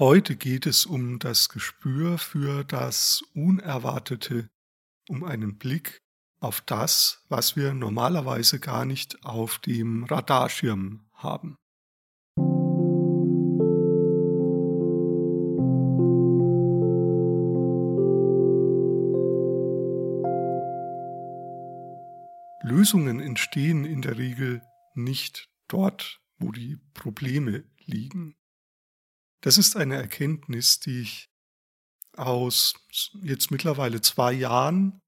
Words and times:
Heute 0.00 0.34
geht 0.34 0.64
es 0.64 0.86
um 0.86 1.18
das 1.18 1.50
Gespür 1.50 2.16
für 2.16 2.64
das 2.64 3.22
Unerwartete, 3.34 4.48
um 5.10 5.24
einen 5.24 5.58
Blick 5.58 6.00
auf 6.40 6.62
das, 6.62 7.22
was 7.28 7.54
wir 7.54 7.74
normalerweise 7.74 8.60
gar 8.60 8.86
nicht 8.86 9.26
auf 9.26 9.58
dem 9.58 10.04
Radarschirm 10.04 11.04
haben. 11.12 11.56
Lösungen 22.62 23.20
entstehen 23.20 23.84
in 23.84 24.00
der 24.00 24.16
Regel 24.16 24.62
nicht 24.94 25.50
dort, 25.68 26.22
wo 26.38 26.52
die 26.52 26.78
Probleme 26.94 27.64
liegen. 27.84 28.39
Das 29.42 29.56
ist 29.56 29.76
eine 29.76 29.96
Erkenntnis, 29.96 30.80
die 30.80 31.02
ich 31.02 31.30
aus 32.16 32.74
jetzt 33.22 33.50
mittlerweile 33.50 34.00
zwei 34.00 34.32
Jahren 34.32 35.00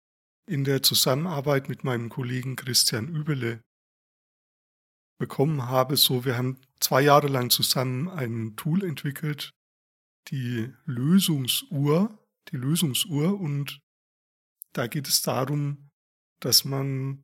in 0.47 0.65
der 0.65 0.83
Zusammenarbeit 0.83 1.69
mit 1.69 1.85
meinem 1.85 2.09
Kollegen 2.09 2.57
Christian 2.57 3.09
Übele 3.09 3.63
bekommen 5.19 5.67
habe. 5.67 5.97
So, 5.97 6.25
wir 6.25 6.37
haben 6.37 6.61
zwei 6.81 7.03
Jahre 7.03 7.29
lang 7.29 7.51
zusammen 7.51 8.09
ein 8.09 8.57
Tool 8.57 8.85
entwickelt, 8.85 9.53
die 10.29 10.73
Lösungsuhr, 10.85 12.19
die 12.51 12.57
Lösungsuhr 12.57 13.39
und 13.39 13.81
da 14.73 14.87
geht 14.87 15.07
es 15.07 15.23
darum, 15.23 15.91
dass 16.41 16.65
man 16.65 17.23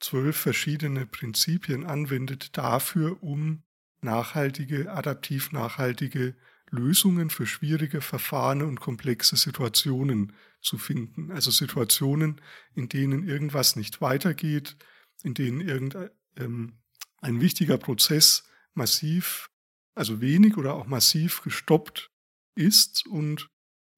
zwölf 0.00 0.36
verschiedene 0.36 1.06
Prinzipien 1.06 1.84
anwendet 1.84 2.56
dafür, 2.58 3.22
um 3.22 3.62
nachhaltige, 4.02 4.92
adaptiv 4.92 5.52
nachhaltige 5.52 6.34
Lösungen 6.70 7.30
für 7.30 7.46
schwierige 7.46 8.00
Verfahren 8.00 8.62
und 8.62 8.80
komplexe 8.80 9.36
Situationen 9.36 10.32
zu 10.60 10.78
finden. 10.78 11.30
Also 11.30 11.50
Situationen, 11.50 12.40
in 12.74 12.88
denen 12.88 13.28
irgendwas 13.28 13.76
nicht 13.76 14.00
weitergeht, 14.00 14.76
in 15.22 15.34
denen 15.34 15.60
irgendein 15.60 16.10
ähm, 16.36 16.78
ein 17.20 17.40
wichtiger 17.40 17.78
Prozess 17.78 18.44
massiv, 18.74 19.50
also 19.94 20.20
wenig 20.20 20.56
oder 20.56 20.74
auch 20.74 20.86
massiv 20.86 21.42
gestoppt 21.42 22.10
ist 22.54 23.06
und 23.06 23.48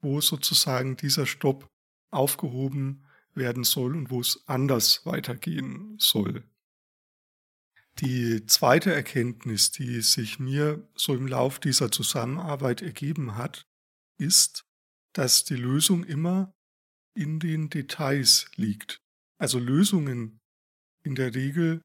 wo 0.01 0.21
sozusagen 0.21 0.97
dieser 0.97 1.27
Stopp 1.27 1.71
aufgehoben 2.11 3.07
werden 3.35 3.65
soll 3.65 3.97
und 3.97 4.11
wo 4.11 4.21
es 4.21 4.45
anders 4.47 5.07
weitergehen 5.07 5.97
soll. 5.99 6.45
Die 8.01 8.45
zweite 8.47 8.93
Erkenntnis, 8.93 9.71
die 9.71 10.01
sich 10.01 10.41
mir 10.41 10.89
so 10.97 11.15
im 11.15 11.29
Lauf 11.29 11.61
dieser 11.61 11.93
Zusammenarbeit 11.93 12.83
ergeben 12.83 13.37
hat, 13.37 13.67
ist, 14.19 14.65
dass 15.13 15.45
die 15.45 15.57
Lösung 15.57 16.03
immer 16.03 16.53
in 17.15 17.39
den 17.39 17.71
Details 17.71 18.51
liegt. 18.57 19.01
Also 19.39 19.59
Lösungen 19.59 20.41
in 21.05 21.15
der 21.15 21.35
Regel 21.35 21.83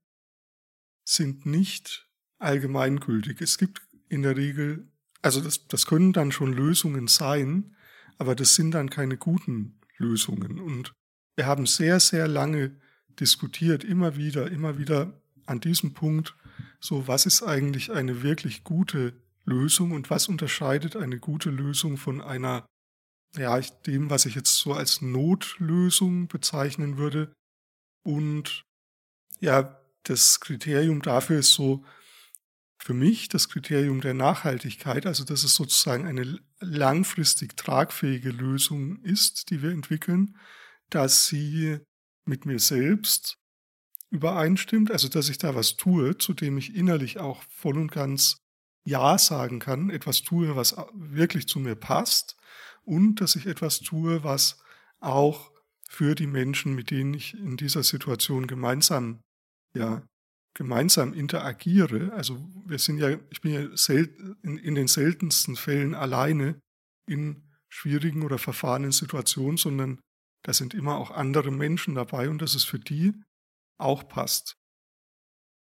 sind 1.07 1.45
nicht 1.45 2.07
allgemeingültig. 2.39 3.41
Es 3.41 3.57
gibt 3.57 3.81
in 4.07 4.23
der 4.23 4.35
Regel, 4.35 4.91
also 5.21 5.41
das, 5.41 5.67
das 5.67 5.85
können 5.85 6.13
dann 6.13 6.31
schon 6.31 6.53
Lösungen 6.53 7.07
sein, 7.07 7.75
aber 8.17 8.35
das 8.35 8.55
sind 8.55 8.71
dann 8.71 8.89
keine 8.89 9.17
guten 9.17 9.79
Lösungen. 9.97 10.59
Und 10.59 10.93
wir 11.35 11.45
haben 11.45 11.67
sehr, 11.67 11.99
sehr 11.99 12.27
lange 12.27 12.79
diskutiert, 13.19 13.83
immer 13.83 14.15
wieder, 14.15 14.49
immer 14.49 14.77
wieder 14.77 15.21
an 15.49 15.59
diesem 15.59 15.93
Punkt, 15.93 16.35
so 16.79 17.07
was 17.07 17.25
ist 17.25 17.43
eigentlich 17.43 17.91
eine 17.91 18.23
wirklich 18.23 18.63
gute 18.63 19.13
Lösung 19.45 19.91
und 19.91 20.09
was 20.09 20.27
unterscheidet 20.27 20.95
eine 20.95 21.19
gute 21.19 21.49
Lösung 21.49 21.97
von 21.97 22.21
einer, 22.21 22.65
ja, 23.35 23.59
dem, 23.59 24.09
was 24.09 24.25
ich 24.25 24.35
jetzt 24.35 24.55
so 24.57 24.73
als 24.73 25.01
Notlösung 25.01 26.27
bezeichnen 26.27 26.97
würde. 26.97 27.33
Und 28.03 28.63
ja, 29.39 29.79
das 30.03 30.39
Kriterium 30.39 31.01
dafür 31.01 31.39
ist 31.39 31.53
so 31.53 31.83
für 32.81 32.93
mich 32.93 33.27
das 33.27 33.49
Kriterium 33.49 33.99
der 34.01 34.13
Nachhaltigkeit, 34.13 35.05
also 35.05 35.25
dass 35.25 35.43
es 35.43 35.55
sozusagen 35.55 36.07
eine 36.07 36.39
langfristig 36.59 37.57
tragfähige 37.57 38.29
Lösung 38.29 39.01
ist, 39.03 39.49
die 39.49 39.61
wir 39.61 39.71
entwickeln, 39.71 40.37
dass 40.89 41.27
sie 41.27 41.79
mit 42.25 42.45
mir 42.45 42.59
selbst 42.59 43.37
übereinstimmt, 44.11 44.91
also 44.91 45.07
dass 45.07 45.29
ich 45.29 45.37
da 45.37 45.55
was 45.55 45.77
tue, 45.77 46.17
zu 46.17 46.33
dem 46.33 46.57
ich 46.57 46.75
innerlich 46.75 47.19
auch 47.19 47.43
voll 47.49 47.77
und 47.77 47.91
ganz 47.91 48.37
Ja 48.85 49.17
sagen 49.17 49.59
kann, 49.59 49.89
etwas 49.89 50.21
tue, 50.21 50.55
was 50.55 50.75
wirklich 50.93 51.47
zu 51.47 51.59
mir 51.59 51.75
passt 51.75 52.37
und 52.83 53.21
dass 53.21 53.35
ich 53.35 53.45
etwas 53.45 53.79
tue, 53.81 54.23
was 54.23 54.61
auch 54.99 55.51
für 55.87 56.15
die 56.15 56.27
Menschen, 56.27 56.75
mit 56.75 56.91
denen 56.91 57.13
ich 57.13 57.33
in 57.35 57.57
dieser 57.57 57.83
Situation 57.83 58.47
gemeinsam, 58.47 59.21
ja, 59.75 60.03
gemeinsam 60.55 61.13
interagiere. 61.13 62.11
Also 62.13 62.37
wir 62.65 62.79
sind 62.79 62.97
ja, 62.97 63.17
ich 63.29 63.41
bin 63.41 63.53
ja 63.53 63.77
selten, 63.77 64.35
in, 64.43 64.57
in 64.57 64.75
den 64.75 64.87
seltensten 64.87 65.55
Fällen 65.55 65.93
alleine 65.93 66.59
in 67.07 67.43
schwierigen 67.69 68.23
oder 68.23 68.37
verfahrenen 68.37 68.91
Situationen, 68.91 69.57
sondern 69.57 69.99
da 70.43 70.53
sind 70.53 70.73
immer 70.73 70.97
auch 70.97 71.11
andere 71.11 71.51
Menschen 71.51 71.95
dabei 71.95 72.29
und 72.29 72.41
das 72.41 72.55
ist 72.55 72.65
für 72.65 72.79
die 72.79 73.13
auch 73.79 74.07
passt. 74.07 74.55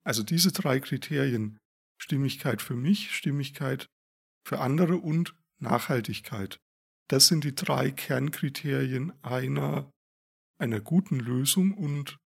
Also 0.04 0.22
diese 0.22 0.52
drei 0.52 0.80
Kriterien, 0.80 1.58
Stimmigkeit 2.00 2.62
für 2.62 2.76
mich, 2.76 3.14
Stimmigkeit 3.14 3.86
für 4.46 4.60
andere 4.60 4.96
und 4.96 5.34
Nachhaltigkeit, 5.60 6.58
das 7.08 7.26
sind 7.26 7.44
die 7.44 7.54
drei 7.54 7.90
Kernkriterien 7.90 9.12
einer, 9.22 9.90
einer 10.58 10.80
guten 10.80 11.18
Lösung 11.18 11.74
und 11.74 12.18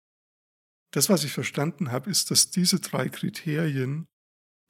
das, 0.92 1.08
was 1.08 1.22
ich 1.22 1.32
verstanden 1.32 1.92
habe, 1.92 2.10
ist, 2.10 2.30
dass 2.30 2.50
diese 2.50 2.80
drei 2.80 3.08
Kriterien 3.08 4.08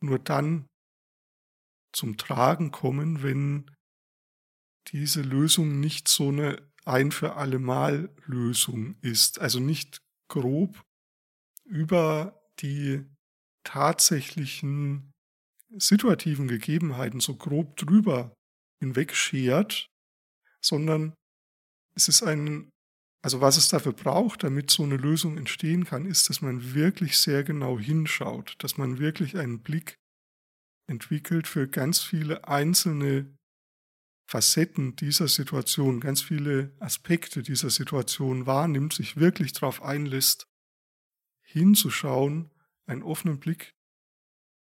nur 0.02 0.18
dann 0.18 0.66
zum 1.92 2.18
Tragen 2.18 2.70
kommen, 2.70 3.22
wenn 3.22 3.70
diese 4.88 5.22
Lösung 5.22 5.80
nicht 5.80 6.08
so 6.08 6.28
eine 6.28 6.70
ein 6.84 7.12
für 7.12 7.36
alle 7.36 7.58
Mal 7.58 8.14
Lösung 8.24 8.96
ist. 9.00 9.38
Also 9.38 9.60
nicht 9.60 10.00
grob 10.28 10.82
über 11.70 12.42
die 12.60 13.04
tatsächlichen 13.64 15.12
situativen 15.70 16.48
Gegebenheiten 16.48 17.20
so 17.20 17.36
grob 17.36 17.76
drüber 17.76 18.34
hinwegschert, 18.82 19.86
sondern 20.60 21.14
es 21.94 22.08
ist 22.08 22.22
ein, 22.22 22.70
also 23.22 23.40
was 23.40 23.56
es 23.56 23.68
dafür 23.68 23.92
braucht, 23.92 24.42
damit 24.42 24.70
so 24.70 24.82
eine 24.82 24.96
Lösung 24.96 25.38
entstehen 25.38 25.84
kann, 25.84 26.06
ist, 26.06 26.28
dass 26.28 26.40
man 26.42 26.74
wirklich 26.74 27.18
sehr 27.18 27.44
genau 27.44 27.78
hinschaut, 27.78 28.56
dass 28.58 28.76
man 28.76 28.98
wirklich 28.98 29.36
einen 29.36 29.62
Blick 29.62 29.94
entwickelt 30.88 31.46
für 31.46 31.68
ganz 31.68 32.00
viele 32.00 32.48
einzelne 32.48 33.32
Facetten 34.28 34.96
dieser 34.96 35.28
Situation, 35.28 36.00
ganz 36.00 36.22
viele 36.22 36.74
Aspekte 36.80 37.42
dieser 37.42 37.70
Situation 37.70 38.46
wahrnimmt, 38.46 38.92
sich 38.92 39.16
wirklich 39.16 39.52
darauf 39.52 39.82
einlässt 39.82 40.49
hinzuschauen, 41.52 42.50
einen 42.86 43.02
offenen 43.02 43.40
Blick 43.40 43.74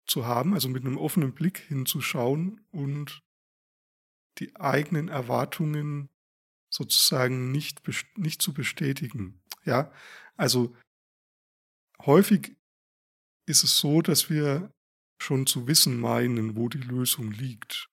zu 0.06 0.26
haben, 0.26 0.54
also 0.54 0.68
mit 0.68 0.84
einem 0.84 0.96
offenen 0.96 1.34
Blick 1.34 1.58
hinzuschauen 1.58 2.60
und 2.70 3.22
die 4.38 4.56
eigenen 4.56 5.08
Erwartungen 5.08 6.08
sozusagen 6.70 7.50
nicht, 7.50 7.82
nicht 8.16 8.40
zu 8.40 8.54
bestätigen. 8.54 9.40
Ja, 9.64 9.92
also 10.36 10.74
häufig 12.04 12.56
ist 13.46 13.64
es 13.64 13.78
so, 13.78 14.02
dass 14.02 14.30
wir 14.30 14.70
schon 15.20 15.46
zu 15.46 15.66
wissen 15.66 15.98
meinen, 15.98 16.56
wo 16.56 16.68
die 16.68 16.78
Lösung 16.78 17.32
liegt. 17.32 17.88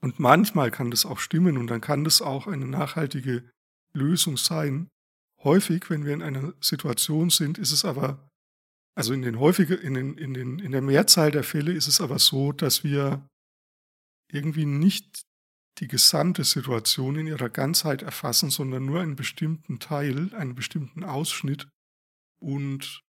Und 0.00 0.18
manchmal 0.18 0.70
kann 0.70 0.90
das 0.90 1.04
auch 1.04 1.18
stimmen 1.18 1.58
und 1.58 1.66
dann 1.66 1.80
kann 1.80 2.04
das 2.04 2.22
auch 2.22 2.46
eine 2.46 2.66
nachhaltige 2.66 3.50
Lösung 3.92 4.36
sein. 4.36 4.88
Häufig, 5.42 5.88
wenn 5.88 6.04
wir 6.04 6.12
in 6.12 6.22
einer 6.22 6.52
Situation 6.60 7.30
sind, 7.30 7.58
ist 7.58 7.72
es 7.72 7.84
aber, 7.84 8.28
also 8.94 9.14
in 9.14 9.22
den 9.22 9.38
häufigen, 9.38 9.78
in, 9.78 9.94
den, 9.94 10.18
in, 10.18 10.34
den, 10.34 10.58
in 10.58 10.72
der 10.72 10.82
Mehrzahl 10.82 11.30
der 11.30 11.44
Fälle 11.44 11.72
ist 11.72 11.88
es 11.88 12.00
aber 12.00 12.18
so, 12.18 12.52
dass 12.52 12.84
wir 12.84 13.26
irgendwie 14.30 14.66
nicht 14.66 15.22
die 15.78 15.88
gesamte 15.88 16.44
Situation 16.44 17.16
in 17.16 17.26
ihrer 17.26 17.48
Ganzheit 17.48 18.02
erfassen, 18.02 18.50
sondern 18.50 18.84
nur 18.84 19.00
einen 19.00 19.16
bestimmten 19.16 19.78
Teil, 19.78 20.34
einen 20.34 20.54
bestimmten 20.54 21.04
Ausschnitt. 21.04 21.68
Und 22.38 23.02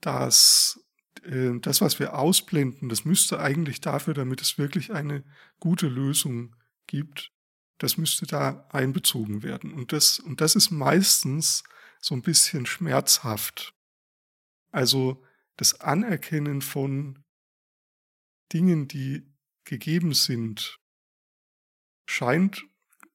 das, 0.00 0.80
äh, 1.22 1.58
das, 1.60 1.82
was 1.82 1.98
wir 1.98 2.18
ausblenden, 2.18 2.88
das 2.88 3.04
müsste 3.04 3.40
eigentlich 3.40 3.82
dafür, 3.82 4.14
damit 4.14 4.40
es 4.40 4.56
wirklich 4.56 4.92
eine 4.92 5.22
gute 5.60 5.88
Lösung 5.88 6.56
gibt, 6.86 7.30
das 7.78 7.96
müsste 7.96 8.26
da 8.26 8.66
einbezogen 8.70 9.42
werden. 9.42 9.72
Und 9.72 9.92
das, 9.92 10.18
und 10.18 10.40
das 10.40 10.56
ist 10.56 10.70
meistens 10.70 11.62
so 12.00 12.14
ein 12.14 12.22
bisschen 12.22 12.66
schmerzhaft. 12.66 13.74
Also 14.70 15.24
das 15.56 15.80
Anerkennen 15.80 16.62
von 16.62 17.22
Dingen, 18.52 18.88
die 18.88 19.32
gegeben 19.64 20.14
sind, 20.14 20.78
scheint 22.08 22.64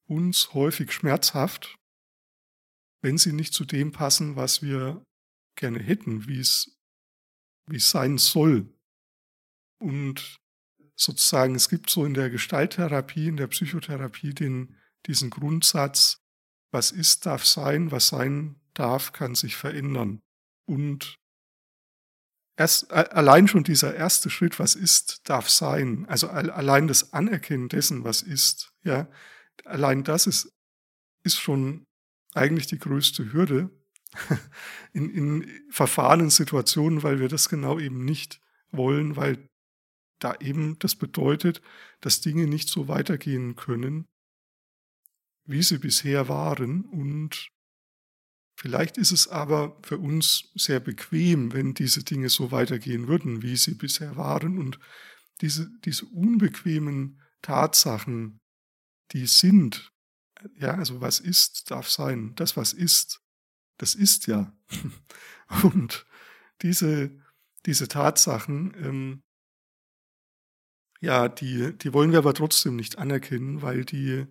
uns 0.06 0.52
häufig 0.52 0.92
schmerzhaft, 0.92 1.76
wenn 3.00 3.18
sie 3.18 3.32
nicht 3.32 3.54
zu 3.54 3.64
dem 3.64 3.92
passen, 3.92 4.36
was 4.36 4.62
wir 4.62 5.04
gerne 5.56 5.80
hätten, 5.80 6.28
wie 6.28 6.38
es, 6.38 6.76
wie 7.66 7.76
es 7.76 7.90
sein 7.90 8.18
soll. 8.18 8.72
Und 9.78 10.41
sozusagen, 11.02 11.54
es 11.54 11.68
gibt 11.68 11.90
so 11.90 12.04
in 12.04 12.14
der 12.14 12.30
Gestalttherapie, 12.30 13.28
in 13.28 13.36
der 13.36 13.48
Psychotherapie 13.48 14.34
den, 14.34 14.76
diesen 15.06 15.30
Grundsatz, 15.30 16.22
was 16.70 16.90
ist, 16.90 17.26
darf 17.26 17.44
sein, 17.44 17.90
was 17.90 18.08
sein 18.08 18.60
darf, 18.74 19.12
kann 19.12 19.34
sich 19.34 19.56
verändern. 19.56 20.22
Und 20.64 21.18
erst, 22.56 22.90
allein 22.92 23.48
schon 23.48 23.64
dieser 23.64 23.94
erste 23.94 24.30
Schritt, 24.30 24.58
was 24.58 24.74
ist, 24.74 25.28
darf 25.28 25.48
sein, 25.48 26.06
also 26.08 26.28
allein 26.28 26.88
das 26.88 27.12
Anerkennen 27.12 27.68
dessen, 27.68 28.04
was 28.04 28.22
ist, 28.22 28.72
ja, 28.82 29.08
allein 29.64 30.04
das 30.04 30.26
ist, 30.26 30.52
ist 31.24 31.38
schon 31.38 31.86
eigentlich 32.34 32.66
die 32.66 32.78
größte 32.78 33.32
Hürde 33.32 33.70
in, 34.92 35.10
in 35.10 35.50
verfahrenen 35.70 36.30
Situationen, 36.30 37.02
weil 37.02 37.20
wir 37.20 37.28
das 37.28 37.48
genau 37.48 37.78
eben 37.78 38.04
nicht 38.04 38.40
wollen, 38.70 39.16
weil 39.16 39.48
da 40.22 40.34
eben 40.40 40.78
das 40.78 40.94
bedeutet, 40.94 41.62
dass 42.00 42.20
Dinge 42.20 42.46
nicht 42.46 42.68
so 42.68 42.88
weitergehen 42.88 43.56
können, 43.56 44.06
wie 45.44 45.62
sie 45.62 45.78
bisher 45.78 46.28
waren. 46.28 46.84
Und 46.84 47.48
vielleicht 48.56 48.98
ist 48.98 49.10
es 49.10 49.28
aber 49.28 49.78
für 49.82 49.98
uns 49.98 50.50
sehr 50.54 50.80
bequem, 50.80 51.52
wenn 51.52 51.74
diese 51.74 52.04
Dinge 52.04 52.28
so 52.28 52.50
weitergehen 52.50 53.08
würden, 53.08 53.42
wie 53.42 53.56
sie 53.56 53.74
bisher 53.74 54.16
waren. 54.16 54.58
Und 54.58 54.78
diese, 55.40 55.70
diese 55.84 56.06
unbequemen 56.06 57.20
Tatsachen, 57.42 58.38
die 59.10 59.26
sind, 59.26 59.92
ja, 60.54 60.74
also 60.74 61.00
was 61.00 61.18
ist, 61.18 61.70
darf 61.70 61.88
sein. 61.88 62.34
Das, 62.36 62.56
was 62.56 62.72
ist, 62.72 63.20
das 63.78 63.94
ist 63.94 64.26
ja. 64.28 64.56
Und 65.62 66.06
diese, 66.62 67.10
diese 67.66 67.88
Tatsachen, 67.88 68.74
ähm, 68.76 69.22
ja, 71.02 71.28
die, 71.28 71.76
die 71.76 71.92
wollen 71.92 72.12
wir 72.12 72.18
aber 72.18 72.32
trotzdem 72.32 72.76
nicht 72.76 72.96
anerkennen, 72.96 73.60
weil 73.60 73.84
die 73.84 74.24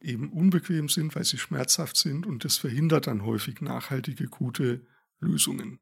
eben 0.00 0.32
unbequem 0.32 0.88
sind, 0.88 1.16
weil 1.16 1.24
sie 1.24 1.38
schmerzhaft 1.38 1.96
sind 1.96 2.24
und 2.24 2.44
das 2.44 2.56
verhindert 2.58 3.08
dann 3.08 3.24
häufig 3.24 3.60
nachhaltige, 3.60 4.28
gute 4.28 4.86
Lösungen. 5.18 5.80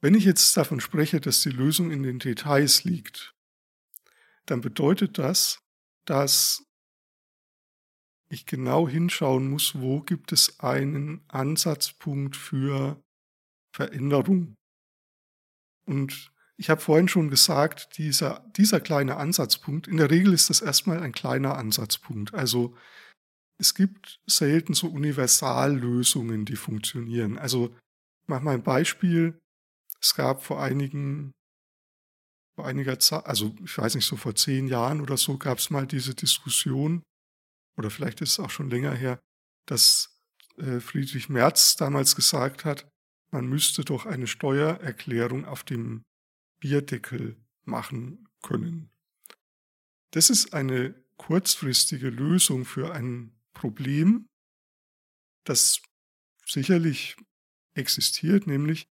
Wenn 0.00 0.14
ich 0.14 0.24
jetzt 0.24 0.56
davon 0.56 0.80
spreche, 0.80 1.20
dass 1.20 1.42
die 1.42 1.50
Lösung 1.50 1.90
in 1.90 2.02
den 2.02 2.18
Details 2.18 2.84
liegt, 2.84 3.34
dann 4.46 4.62
bedeutet 4.62 5.18
das, 5.18 5.60
dass 6.06 6.64
ich 8.32 8.46
genau 8.46 8.88
hinschauen 8.88 9.50
muss, 9.50 9.80
wo 9.80 10.00
gibt 10.00 10.32
es 10.32 10.58
einen 10.60 11.20
Ansatzpunkt 11.28 12.34
für 12.34 13.02
Veränderung. 13.74 14.54
Und 15.86 16.32
ich 16.56 16.70
habe 16.70 16.80
vorhin 16.80 17.08
schon 17.08 17.28
gesagt, 17.28 17.98
dieser, 17.98 18.48
dieser 18.56 18.80
kleine 18.80 19.16
Ansatzpunkt, 19.16 19.86
in 19.86 19.98
der 19.98 20.10
Regel 20.10 20.32
ist 20.32 20.48
das 20.48 20.60
erstmal 20.60 21.02
ein 21.02 21.12
kleiner 21.12 21.56
Ansatzpunkt. 21.56 22.34
Also 22.34 22.74
es 23.58 23.74
gibt 23.74 24.20
selten 24.26 24.74
so 24.74 24.88
Universallösungen, 24.88 26.44
die 26.44 26.56
funktionieren. 26.56 27.36
Also 27.38 27.74
ich 28.22 28.28
mache 28.28 28.44
mal 28.44 28.54
ein 28.54 28.62
Beispiel. 28.62 29.38
Es 30.00 30.14
gab 30.14 30.42
vor 30.42 30.62
einigen, 30.62 31.32
vor 32.56 32.66
einiger 32.66 32.98
Zeit, 32.98 33.26
also 33.26 33.54
ich 33.62 33.76
weiß 33.76 33.94
nicht, 33.94 34.06
so 34.06 34.16
vor 34.16 34.34
zehn 34.34 34.68
Jahren 34.68 35.00
oder 35.00 35.16
so, 35.16 35.36
gab 35.38 35.58
es 35.58 35.70
mal 35.70 35.86
diese 35.86 36.14
Diskussion, 36.14 37.02
oder 37.76 37.90
vielleicht 37.90 38.20
ist 38.20 38.32
es 38.32 38.40
auch 38.40 38.50
schon 38.50 38.70
länger 38.70 38.94
her, 38.94 39.20
dass 39.66 40.18
äh, 40.58 40.80
Friedrich 40.80 41.28
Merz 41.28 41.76
damals 41.76 42.16
gesagt 42.16 42.64
hat, 42.64 42.88
man 43.30 43.46
müsste 43.46 43.84
doch 43.84 44.06
eine 44.06 44.26
Steuererklärung 44.26 45.46
auf 45.46 45.64
dem 45.64 46.04
Bierdeckel 46.60 47.36
machen 47.64 48.28
können. 48.42 48.90
Das 50.10 50.28
ist 50.28 50.52
eine 50.52 50.94
kurzfristige 51.16 52.10
Lösung 52.10 52.64
für 52.64 52.92
ein 52.92 53.32
Problem, 53.54 54.28
das 55.44 55.80
sicherlich 56.46 57.16
existiert, 57.74 58.46
nämlich 58.46 58.88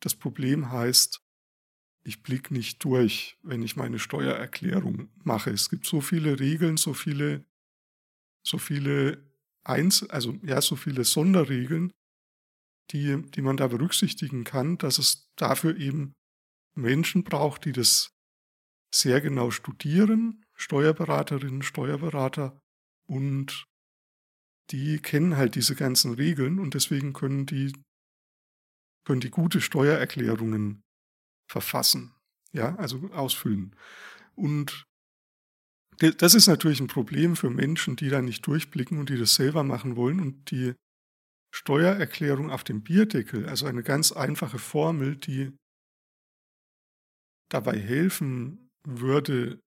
das 0.00 0.14
Problem 0.14 0.70
heißt, 0.70 1.22
ich 2.02 2.22
blicke 2.22 2.54
nicht 2.54 2.82
durch, 2.84 3.38
wenn 3.42 3.62
ich 3.62 3.76
meine 3.76 3.98
Steuererklärung 3.98 5.10
mache. 5.22 5.50
Es 5.50 5.68
gibt 5.68 5.86
so 5.86 6.00
viele 6.00 6.40
Regeln, 6.40 6.76
so 6.76 6.94
viele 6.94 7.44
so 8.42 8.58
viele 8.58 9.30
Einzel 9.64 10.10
also 10.10 10.38
ja, 10.42 10.60
so 10.60 10.76
viele 10.76 11.04
Sonderregeln, 11.04 11.92
die, 12.90 13.22
die 13.30 13.42
man 13.42 13.56
da 13.56 13.68
berücksichtigen 13.68 14.44
kann, 14.44 14.78
dass 14.78 14.98
es 14.98 15.30
dafür 15.36 15.76
eben 15.76 16.14
Menschen 16.74 17.24
braucht, 17.24 17.64
die 17.64 17.72
das 17.72 18.10
sehr 18.92 19.20
genau 19.20 19.50
studieren, 19.50 20.44
Steuerberaterinnen, 20.54 21.62
Steuerberater 21.62 22.60
und 23.06 23.66
die 24.70 24.98
kennen 24.98 25.36
halt 25.36 25.54
diese 25.54 25.74
ganzen 25.74 26.14
Regeln 26.14 26.58
und 26.58 26.74
deswegen 26.74 27.12
können 27.12 27.46
die, 27.46 27.72
können 29.04 29.20
die 29.20 29.30
gute 29.30 29.60
Steuererklärungen 29.60 30.82
verfassen, 31.48 32.14
ja, 32.52 32.76
also 32.76 33.10
ausfüllen. 33.12 33.76
Und 34.34 34.86
das 36.00 36.34
ist 36.34 36.46
natürlich 36.46 36.80
ein 36.80 36.86
Problem 36.86 37.36
für 37.36 37.50
Menschen, 37.50 37.96
die 37.96 38.08
da 38.08 38.22
nicht 38.22 38.46
durchblicken 38.46 38.98
und 38.98 39.10
die 39.10 39.18
das 39.18 39.34
selber 39.34 39.62
machen 39.62 39.96
wollen. 39.96 40.20
Und 40.20 40.50
die 40.50 40.74
Steuererklärung 41.54 42.50
auf 42.50 42.64
dem 42.64 42.82
Bierdeckel, 42.82 43.46
also 43.46 43.66
eine 43.66 43.82
ganz 43.82 44.12
einfache 44.12 44.58
Formel, 44.58 45.16
die 45.16 45.56
dabei 47.50 47.78
helfen 47.78 48.70
würde, 48.84 49.60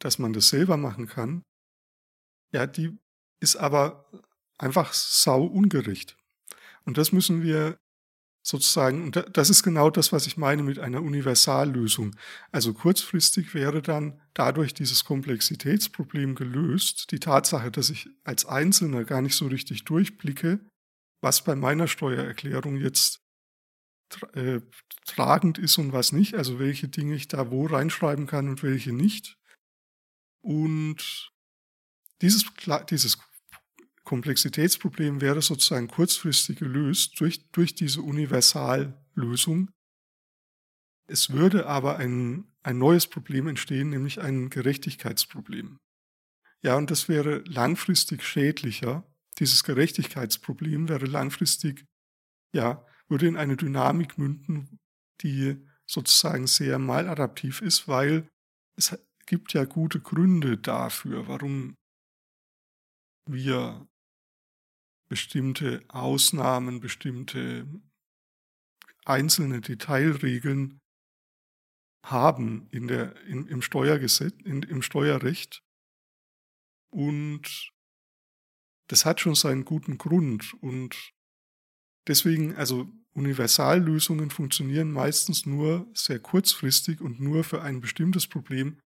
dass 0.00 0.18
man 0.18 0.32
das 0.32 0.48
selber 0.48 0.76
machen 0.76 1.06
kann, 1.06 1.42
ja, 2.52 2.66
die 2.66 2.96
ist 3.40 3.56
aber 3.56 4.08
einfach 4.56 4.92
sau 4.92 5.44
ungerecht. 5.44 6.16
Und 6.84 6.96
das 6.96 7.12
müssen 7.12 7.42
wir 7.42 7.78
sozusagen, 8.48 9.04
und 9.04 9.24
das 9.34 9.50
ist 9.50 9.62
genau 9.62 9.90
das, 9.90 10.10
was 10.10 10.26
ich 10.26 10.38
meine 10.38 10.62
mit 10.62 10.78
einer 10.78 11.02
Universallösung. 11.02 12.16
Also 12.50 12.72
kurzfristig 12.72 13.52
wäre 13.52 13.82
dann 13.82 14.18
dadurch 14.32 14.72
dieses 14.72 15.04
Komplexitätsproblem 15.04 16.34
gelöst. 16.34 17.12
Die 17.12 17.20
Tatsache, 17.20 17.70
dass 17.70 17.90
ich 17.90 18.08
als 18.24 18.46
Einzelner 18.46 19.04
gar 19.04 19.20
nicht 19.20 19.34
so 19.34 19.48
richtig 19.48 19.84
durchblicke, 19.84 20.60
was 21.20 21.44
bei 21.44 21.56
meiner 21.56 21.88
Steuererklärung 21.88 22.76
jetzt 22.76 23.20
äh, 24.32 24.60
tragend 25.04 25.58
ist 25.58 25.76
und 25.76 25.92
was 25.92 26.12
nicht, 26.12 26.34
also 26.34 26.58
welche 26.58 26.88
Dinge 26.88 27.14
ich 27.14 27.28
da 27.28 27.50
wo 27.50 27.66
reinschreiben 27.66 28.26
kann 28.26 28.48
und 28.48 28.62
welche 28.62 28.94
nicht. 28.94 29.36
Und 30.40 31.30
dieses, 32.22 32.46
dieses 32.88 33.18
Komplexitätsproblem 34.08 35.20
wäre 35.20 35.42
sozusagen 35.42 35.86
kurzfristig 35.86 36.58
gelöst 36.58 37.20
durch, 37.20 37.46
durch 37.50 37.74
diese 37.74 38.00
Universallösung. 38.00 39.70
Es 41.10 41.30
würde 41.30 41.66
aber 41.66 41.98
ein, 41.98 42.50
ein 42.62 42.78
neues 42.78 43.06
Problem 43.06 43.48
entstehen, 43.48 43.90
nämlich 43.90 44.18
ein 44.20 44.48
Gerechtigkeitsproblem. 44.48 45.76
Ja, 46.62 46.76
und 46.76 46.90
das 46.90 47.10
wäre 47.10 47.44
langfristig 47.46 48.24
schädlicher. 48.24 49.06
Dieses 49.40 49.62
Gerechtigkeitsproblem 49.62 50.88
wäre 50.88 51.04
langfristig, 51.04 51.84
ja, 52.54 52.86
würde 53.08 53.26
in 53.28 53.36
eine 53.36 53.58
Dynamik 53.58 54.16
münden, 54.16 54.78
die 55.20 55.66
sozusagen 55.86 56.46
sehr 56.46 56.78
maladaptiv 56.78 57.60
ist, 57.60 57.88
weil 57.88 58.26
es 58.74 58.98
gibt 59.26 59.52
ja 59.52 59.64
gute 59.64 60.00
Gründe 60.00 60.56
dafür, 60.56 61.28
warum 61.28 61.76
wir 63.26 63.87
bestimmte 65.08 65.82
Ausnahmen, 65.88 66.80
bestimmte 66.80 67.66
einzelne 69.04 69.60
Detailregeln 69.60 70.80
haben 72.04 72.68
in 72.70 72.88
der, 72.88 73.16
in, 73.26 73.46
im 73.46 73.62
Steuergesetz, 73.62 74.34
in, 74.44 74.62
im 74.62 74.82
Steuerrecht. 74.82 75.62
Und 76.90 77.70
das 78.88 79.04
hat 79.04 79.20
schon 79.20 79.34
seinen 79.34 79.64
guten 79.64 79.98
Grund. 79.98 80.54
Und 80.60 81.12
deswegen, 82.06 82.54
also 82.54 82.90
Universallösungen 83.12 84.30
funktionieren 84.30 84.92
meistens 84.92 85.44
nur 85.44 85.90
sehr 85.94 86.20
kurzfristig 86.20 87.00
und 87.00 87.20
nur 87.20 87.44
für 87.44 87.62
ein 87.62 87.80
bestimmtes 87.80 88.26
Problem. 88.26 88.80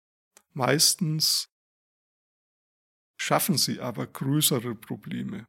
Meistens 0.53 1.49
schaffen 3.19 3.59
sie 3.59 3.81
aber 3.81 4.07
größere 4.07 4.75
Probleme 4.75 5.47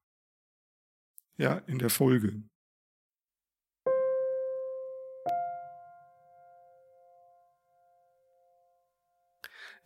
ja 1.41 1.57
in 1.67 1.79
der 1.79 1.89
Folge. 1.89 2.43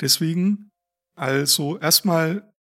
Deswegen 0.01 0.71
also 1.15 1.77
erstmal 1.77 2.53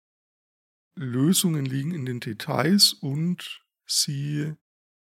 Lösungen 0.95 1.65
liegen 1.65 1.91
in 1.91 2.05
den 2.05 2.19
Details 2.19 2.93
und 2.93 3.63
sie 3.88 4.53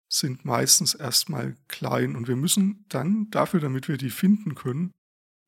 sind 0.09 0.45
meistens 0.45 0.95
erstmal 0.95 1.57
klein. 1.69 2.15
Und 2.15 2.29
wir 2.29 2.37
müssen 2.37 2.85
dann 2.89 3.31
dafür, 3.31 3.61
damit 3.61 3.89
wir 3.89 3.97
die 3.97 4.11
finden 4.11 4.55
können, 4.55 4.93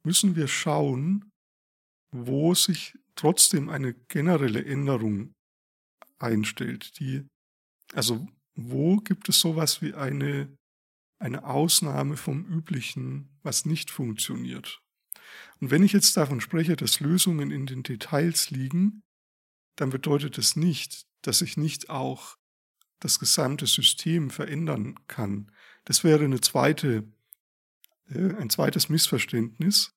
müssen 0.04 0.34
wir 0.34 0.48
schauen, 0.48 1.30
wo 2.12 2.54
sich 2.54 2.98
trotzdem 3.14 3.68
eine 3.68 3.94
generelle 3.94 4.64
Änderung 4.64 5.32
einstellt, 6.18 6.98
die 6.98 7.26
also 7.94 8.26
wo 8.54 8.96
gibt 8.96 9.28
es 9.28 9.40
sowas 9.40 9.82
wie 9.82 9.94
eine, 9.94 10.56
eine 11.18 11.44
Ausnahme 11.44 12.16
vom 12.16 12.44
Üblichen, 12.44 13.38
was 13.42 13.64
nicht 13.64 13.90
funktioniert? 13.90 14.80
Und 15.60 15.70
wenn 15.70 15.82
ich 15.82 15.92
jetzt 15.92 16.16
davon 16.16 16.40
spreche, 16.40 16.76
dass 16.76 17.00
Lösungen 17.00 17.50
in 17.50 17.66
den 17.66 17.82
Details 17.82 18.50
liegen, 18.50 19.02
dann 19.76 19.90
bedeutet 19.90 20.38
es 20.38 20.56
nicht, 20.56 21.06
dass 21.22 21.40
ich 21.40 21.56
nicht 21.56 21.90
auch 21.90 22.36
das 23.00 23.18
gesamte 23.18 23.66
System 23.66 24.30
verändern 24.30 24.94
kann. 25.08 25.50
Das 25.84 26.04
wäre 26.04 26.24
eine 26.24 26.40
zweite, 26.40 27.04
äh, 28.08 28.34
ein 28.36 28.50
zweites 28.50 28.88
Missverständnis. 28.88 29.94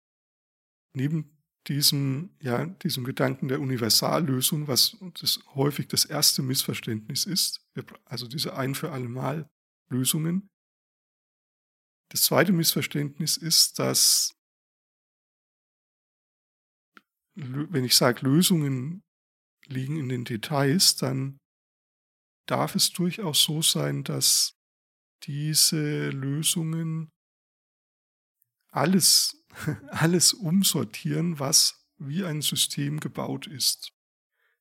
Neben 0.93 1.36
diesem, 1.67 2.29
ja, 2.41 2.65
diesem 2.65 3.03
Gedanken 3.03 3.47
der 3.47 3.59
Universallösung, 3.59 4.67
was 4.67 4.97
das 5.19 5.39
häufig 5.55 5.87
das 5.87 6.05
erste 6.05 6.41
Missverständnis 6.41 7.25
ist, 7.25 7.61
also 8.05 8.27
diese 8.27 8.55
ein 8.55 8.75
für 8.75 8.91
alle 8.91 9.09
Mal 9.09 9.49
Lösungen. 9.89 10.49
Das 12.09 12.23
zweite 12.23 12.53
Missverständnis 12.53 13.37
ist, 13.37 13.79
dass 13.79 14.33
wenn 17.35 17.83
ich 17.83 17.95
sage, 17.95 18.25
Lösungen 18.25 19.03
liegen 19.65 19.97
in 19.97 20.09
den 20.09 20.25
Details, 20.25 20.95
dann 20.95 21.37
darf 22.47 22.75
es 22.75 22.91
durchaus 22.91 23.43
so 23.43 23.61
sein, 23.61 24.03
dass 24.03 24.57
diese 25.23 26.09
Lösungen 26.09 27.11
alles, 28.71 29.36
alles 29.89 30.33
umsortieren, 30.33 31.39
was 31.39 31.85
wie 31.97 32.23
ein 32.23 32.41
System 32.41 32.99
gebaut 32.99 33.47
ist. 33.47 33.91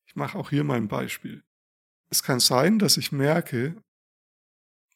Ich 0.06 0.16
mache 0.16 0.38
auch 0.38 0.50
hier 0.50 0.64
mal 0.64 0.76
ein 0.76 0.88
Beispiel. 0.88 1.44
Es 2.08 2.22
kann 2.22 2.40
sein, 2.40 2.78
dass 2.78 2.96
ich 2.96 3.12
merke, 3.12 3.82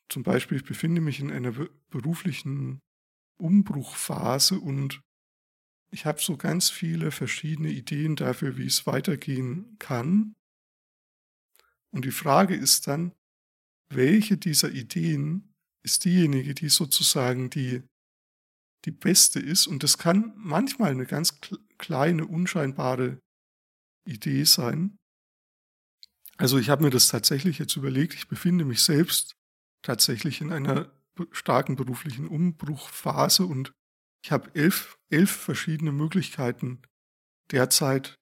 zum 0.09 0.23
Beispiel 0.23 0.59
ich 0.59 0.64
befinde 0.64 1.00
mich 1.00 1.20
in 1.20 1.30
einer 1.30 1.52
beruflichen 1.90 2.80
Umbruchphase 3.38 4.59
und 4.59 5.00
ich 5.92 6.06
habe 6.06 6.20
so 6.20 6.37
ganz 6.37 6.70
viele 6.70 7.11
verschiedene 7.11 7.70
Ideen 7.70 8.14
dafür, 8.16 8.56
wie 8.56 8.66
es 8.66 8.87
weitergehen 8.87 9.76
kann. 9.78 10.35
Und 11.90 12.04
die 12.04 12.12
Frage 12.12 12.54
ist 12.54 12.87
dann, 12.87 13.12
welche 13.88 14.37
dieser 14.37 14.70
Ideen 14.70 15.52
ist 15.82 16.04
diejenige, 16.04 16.54
die 16.54 16.68
sozusagen 16.68 17.50
die, 17.50 17.82
die 18.84 18.90
beste 18.90 19.40
ist? 19.40 19.66
Und 19.66 19.82
das 19.82 19.99
kann 19.99 20.32
manchmal 20.37 20.90
eine 20.90 21.06
ganz 21.06 21.40
kleine, 21.78 22.26
unscheinbare 22.26 23.18
Idee 24.06 24.44
sein. 24.44 24.96
Also 26.37 26.58
ich 26.58 26.70
habe 26.70 26.84
mir 26.84 26.90
das 26.90 27.08
tatsächlich 27.08 27.58
jetzt 27.58 27.76
überlegt, 27.76 28.14
ich 28.14 28.28
befinde 28.28 28.64
mich 28.64 28.82
selbst 28.82 29.32
tatsächlich 29.82 30.40
in 30.40 30.52
einer 30.52 30.90
starken 31.32 31.76
beruflichen 31.76 32.26
Umbruchphase 32.26 33.44
und 33.44 33.72
ich 34.25 34.32
habe 34.32 34.54
elf, 34.54 34.96
elf 35.10 35.30
verschiedene 35.30 35.92
Möglichkeiten 35.92 36.82
derzeit, 37.50 38.14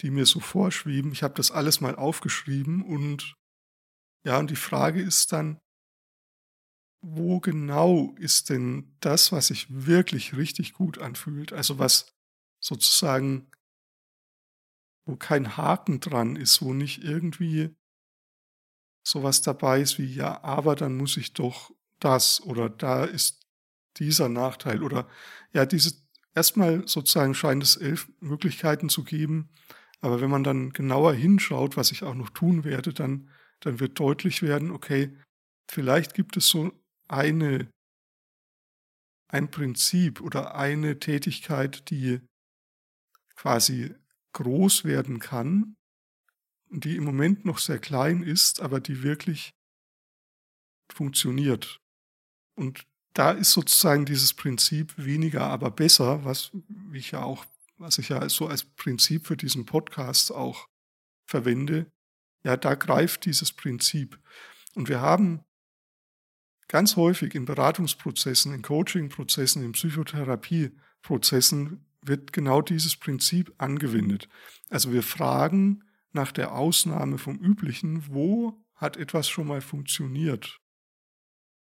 die 0.00 0.10
mir 0.10 0.26
so 0.26 0.40
vorschweben. 0.40 1.12
Ich 1.12 1.22
habe 1.22 1.34
das 1.34 1.50
alles 1.50 1.80
mal 1.80 1.96
aufgeschrieben 1.96 2.82
und 2.82 3.34
ja, 4.24 4.38
und 4.38 4.50
die 4.50 4.56
Frage 4.56 5.00
ist 5.00 5.32
dann, 5.32 5.58
wo 7.00 7.40
genau 7.40 8.14
ist 8.18 8.50
denn 8.50 8.96
das, 9.00 9.32
was 9.32 9.48
sich 9.48 9.66
wirklich 9.70 10.36
richtig 10.36 10.72
gut 10.72 10.98
anfühlt? 10.98 11.52
Also 11.52 11.78
was 11.78 12.12
sozusagen, 12.60 13.50
wo 15.06 15.16
kein 15.16 15.56
Haken 15.56 16.00
dran 16.00 16.36
ist, 16.36 16.60
wo 16.60 16.74
nicht 16.74 17.02
irgendwie 17.02 17.74
sowas 19.06 19.42
dabei 19.42 19.80
ist 19.80 19.98
wie, 19.98 20.12
ja, 20.12 20.42
aber 20.42 20.76
dann 20.76 20.96
muss 20.96 21.16
ich 21.16 21.32
doch 21.32 21.70
das 21.98 22.40
oder 22.42 22.68
da 22.68 23.04
ist 23.04 23.46
dieser 23.96 24.28
Nachteil 24.28 24.82
oder 24.82 25.08
ja, 25.52 25.66
diese 25.66 25.94
erstmal 26.34 26.86
sozusagen 26.86 27.34
scheint 27.34 27.62
es 27.62 27.76
elf 27.76 28.10
Möglichkeiten 28.20 28.88
zu 28.88 29.02
geben, 29.04 29.50
aber 30.00 30.20
wenn 30.20 30.30
man 30.30 30.44
dann 30.44 30.70
genauer 30.70 31.14
hinschaut, 31.14 31.76
was 31.76 31.90
ich 31.90 32.02
auch 32.04 32.14
noch 32.14 32.30
tun 32.30 32.64
werde, 32.64 32.92
dann, 32.92 33.30
dann 33.60 33.80
wird 33.80 33.98
deutlich 33.98 34.42
werden, 34.42 34.70
okay, 34.70 35.16
vielleicht 35.68 36.14
gibt 36.14 36.36
es 36.36 36.48
so 36.48 36.72
eine, 37.08 37.70
ein 39.28 39.50
Prinzip 39.50 40.20
oder 40.20 40.54
eine 40.54 40.98
Tätigkeit, 40.98 41.90
die 41.90 42.20
quasi 43.36 43.94
groß 44.32 44.84
werden 44.84 45.18
kann, 45.18 45.76
die 46.70 46.96
im 46.96 47.04
Moment 47.04 47.44
noch 47.44 47.58
sehr 47.58 47.78
klein 47.78 48.22
ist, 48.22 48.60
aber 48.60 48.80
die 48.80 49.02
wirklich 49.02 49.52
funktioniert. 50.92 51.80
Und 52.54 52.86
da 53.14 53.32
ist 53.32 53.52
sozusagen 53.52 54.04
dieses 54.04 54.34
Prinzip 54.34 54.94
weniger, 54.96 55.42
aber 55.44 55.70
besser, 55.70 56.24
was 56.24 56.52
ich 56.92 57.12
ja 57.12 57.22
auch, 57.22 57.44
was 57.76 57.98
ich 57.98 58.10
ja 58.10 58.28
so 58.28 58.46
als 58.46 58.64
Prinzip 58.64 59.26
für 59.26 59.36
diesen 59.36 59.66
Podcast 59.66 60.32
auch 60.32 60.68
verwende. 61.26 61.90
Ja, 62.44 62.56
da 62.56 62.74
greift 62.74 63.24
dieses 63.24 63.52
Prinzip. 63.52 64.18
Und 64.74 64.88
wir 64.88 65.00
haben 65.00 65.44
ganz 66.68 66.96
häufig 66.96 67.34
in 67.34 67.44
Beratungsprozessen, 67.44 68.54
in 68.54 68.62
Coachingprozessen, 68.62 69.64
in 69.64 69.72
Psychotherapieprozessen 69.72 71.84
wird 72.02 72.32
genau 72.32 72.62
dieses 72.62 72.96
Prinzip 72.96 73.52
angewendet. 73.58 74.28
Also 74.70 74.92
wir 74.92 75.02
fragen 75.02 75.82
nach 76.12 76.32
der 76.32 76.54
Ausnahme 76.54 77.18
vom 77.18 77.38
Üblichen, 77.38 78.04
wo 78.08 78.64
hat 78.74 78.96
etwas 78.96 79.28
schon 79.28 79.48
mal 79.48 79.60
funktioniert? 79.60 80.60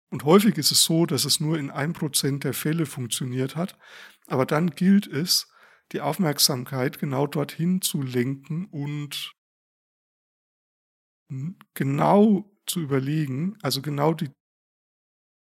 Und 0.09 0.23
häufig 0.23 0.57
ist 0.57 0.71
es 0.71 0.83
so, 0.83 1.05
dass 1.05 1.25
es 1.25 1.39
nur 1.39 1.59
in 1.59 1.69
ein 1.69 1.93
Prozent 1.93 2.43
der 2.43 2.53
Fälle 2.53 2.85
funktioniert 2.85 3.55
hat. 3.55 3.77
Aber 4.27 4.45
dann 4.45 4.71
gilt 4.71 5.07
es, 5.07 5.47
die 5.91 6.01
Aufmerksamkeit 6.01 6.99
genau 6.99 7.27
dorthin 7.27 7.81
zu 7.81 8.01
lenken 8.01 8.65
und 8.65 9.33
genau 11.73 12.51
zu 12.65 12.79
überlegen, 12.79 13.57
also 13.61 13.81
genau 13.81 14.13
die 14.13 14.31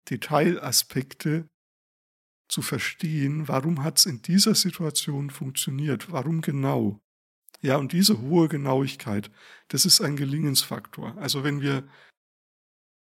Detailaspekte 0.10 1.50
zu 2.48 2.62
verstehen, 2.62 3.48
warum 3.48 3.84
hat 3.84 4.00
es 4.00 4.06
in 4.06 4.22
dieser 4.22 4.56
Situation 4.56 5.30
funktioniert, 5.30 6.12
warum 6.12 6.42
genau. 6.42 7.00
Ja, 7.62 7.78
und 7.78 7.92
diese 7.92 8.22
hohe 8.22 8.48
Genauigkeit, 8.48 9.30
das 9.68 9.86
ist 9.86 10.02
ein 10.02 10.16
Gelingensfaktor. 10.16 11.18
Also 11.18 11.44
wenn 11.44 11.62
wir 11.62 11.88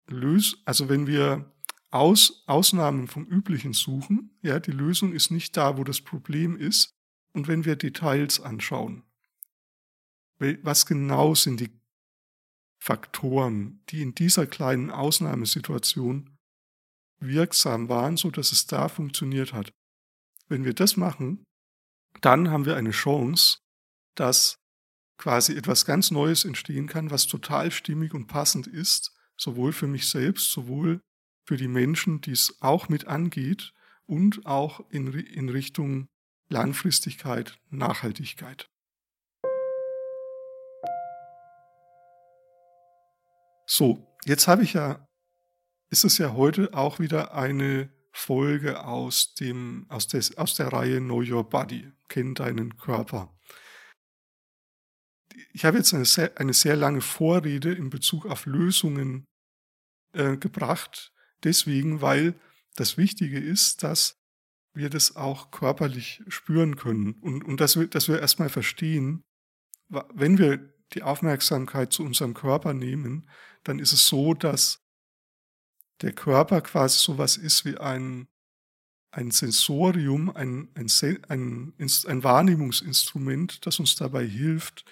lösen, 0.07 0.59
also 0.65 0.89
wenn 0.89 1.07
wir 1.07 1.51
Aus, 1.91 2.43
Ausnahmen 2.47 3.07
vom 3.07 3.25
Üblichen 3.25 3.73
suchen, 3.73 4.37
ja, 4.43 4.59
die 4.59 4.73
Lösung 4.73 5.13
ist 5.13 5.31
nicht 5.31 5.57
da, 5.57 5.77
wo 5.79 5.85
das 5.85 6.01
Problem 6.01 6.57
ist. 6.57 6.91
Und 7.33 7.47
wenn 7.47 7.65
wir 7.65 7.77
Details 7.77 8.41
anschauen, 8.41 9.05
was 10.39 10.87
genau 10.87 11.35
sind 11.35 11.61
die 11.61 11.71
Faktoren, 12.79 13.81
die 13.91 14.03
in 14.03 14.15
dieser 14.15 14.47
kleinen 14.47 14.91
Ausnahmesituation 14.91 16.34
wirksam 17.27 17.89
waren, 17.89 18.17
so 18.17 18.31
dass 18.31 18.53
es 18.53 18.67
da 18.67 18.89
funktioniert 18.89 19.53
hat. 19.53 19.73
Wenn 20.49 20.65
wir 20.65 20.75
das 20.75 20.97
machen, 20.97 21.45
dann 22.21 22.51
haben 22.51 22.65
wir 22.65 22.77
eine 22.77 22.91
Chance, 22.91 23.59
dass 24.15 24.57
quasi 25.19 25.57
etwas 25.57 25.85
ganz 25.85 26.11
Neues 26.11 26.45
entstehen 26.45 26.87
kann, 26.87 27.11
was 27.11 27.27
total 27.27 27.71
stimmig 27.71 28.15
und 28.15 28.27
passend 28.27 28.67
ist 28.67 29.15
sowohl 29.37 29.73
für 29.73 29.87
mich 29.87 30.09
selbst, 30.09 30.51
sowohl 30.51 31.01
für 31.47 31.57
die 31.57 31.69
Menschen, 31.69 32.21
die 32.21 32.33
es 32.33 32.57
auch 32.61 32.89
mit 32.89 33.07
angeht 33.07 33.73
und 34.07 34.47
auch 34.47 34.81
in, 34.91 35.13
in 35.13 35.49
Richtung 35.49 36.09
Langfristigkeit, 36.49 37.59
Nachhaltigkeit. 37.71 38.69
So, 43.67 44.07
jetzt 44.25 44.47
habe 44.47 44.63
ich 44.63 44.75
ja, 44.75 45.07
ist 45.91 46.05
es 46.05 46.19
ja 46.19 46.33
heute 46.33 46.75
auch 46.75 46.99
wieder 46.99 47.35
eine 47.35 47.91
Folge 48.13 48.85
aus, 48.85 49.35
dem, 49.35 49.87
aus, 49.89 50.07
des, 50.07 50.39
aus 50.39 50.55
der 50.55 50.69
Reihe 50.69 51.01
Know 51.01 51.23
Your 51.23 51.49
Body, 51.49 51.93
kenn 52.09 52.35
deinen 52.35 52.77
Körper. 52.77 53.37
Ich 55.53 55.65
habe 55.65 55.79
jetzt 55.79 55.93
eine 55.93 56.05
sehr, 56.05 56.39
eine 56.39 56.55
sehr 56.55 56.77
lange 56.77 57.01
Vorrede 57.01 57.73
in 57.73 57.91
Bezug 57.91 58.27
auf 58.27 58.47
Lösungen 58.47 59.27
äh, 60.13 60.37
gebracht, 60.37 61.13
deswegen, 61.43 62.01
weil 62.01 62.39
das 62.77 62.97
Wichtige 62.97 63.41
ist, 63.41 63.83
dass 63.83 64.21
wir 64.75 64.91
das 64.91 65.17
auch 65.17 65.51
körperlich 65.51 66.23
spüren 66.29 66.77
können 66.77 67.15
und, 67.15 67.45
und 67.45 67.61
dass, 67.61 67.79
wir, 67.79 67.89
dass 67.89 68.09
wir 68.09 68.21
erstmal 68.21 68.49
verstehen, 68.49 69.25
wenn 69.89 70.39
wir 70.39 70.73
die 70.93 71.03
Aufmerksamkeit 71.03 71.93
zu 71.93 72.05
unserem 72.05 72.35
Körper 72.35 72.75
nehmen, 72.75 73.29
dann 73.65 73.79
ist 73.79 73.93
es 73.93 74.07
so, 74.07 74.35
dass 74.35 74.84
der 76.03 76.13
Körper 76.13 76.61
quasi 76.61 76.99
sowas 76.99 77.37
ist 77.37 77.65
wie 77.65 77.79
ein, 77.79 78.29
ein 79.11 79.31
Sensorium, 79.31 80.31
ein, 80.31 80.69
ein, 80.75 80.89
ein, 81.29 81.75
ein 81.79 82.25
Wahrnehmungsinstrument, 82.25 83.67
das 83.67 83.79
uns 83.79 83.97
dabei 83.97 84.27
hilft, 84.27 84.85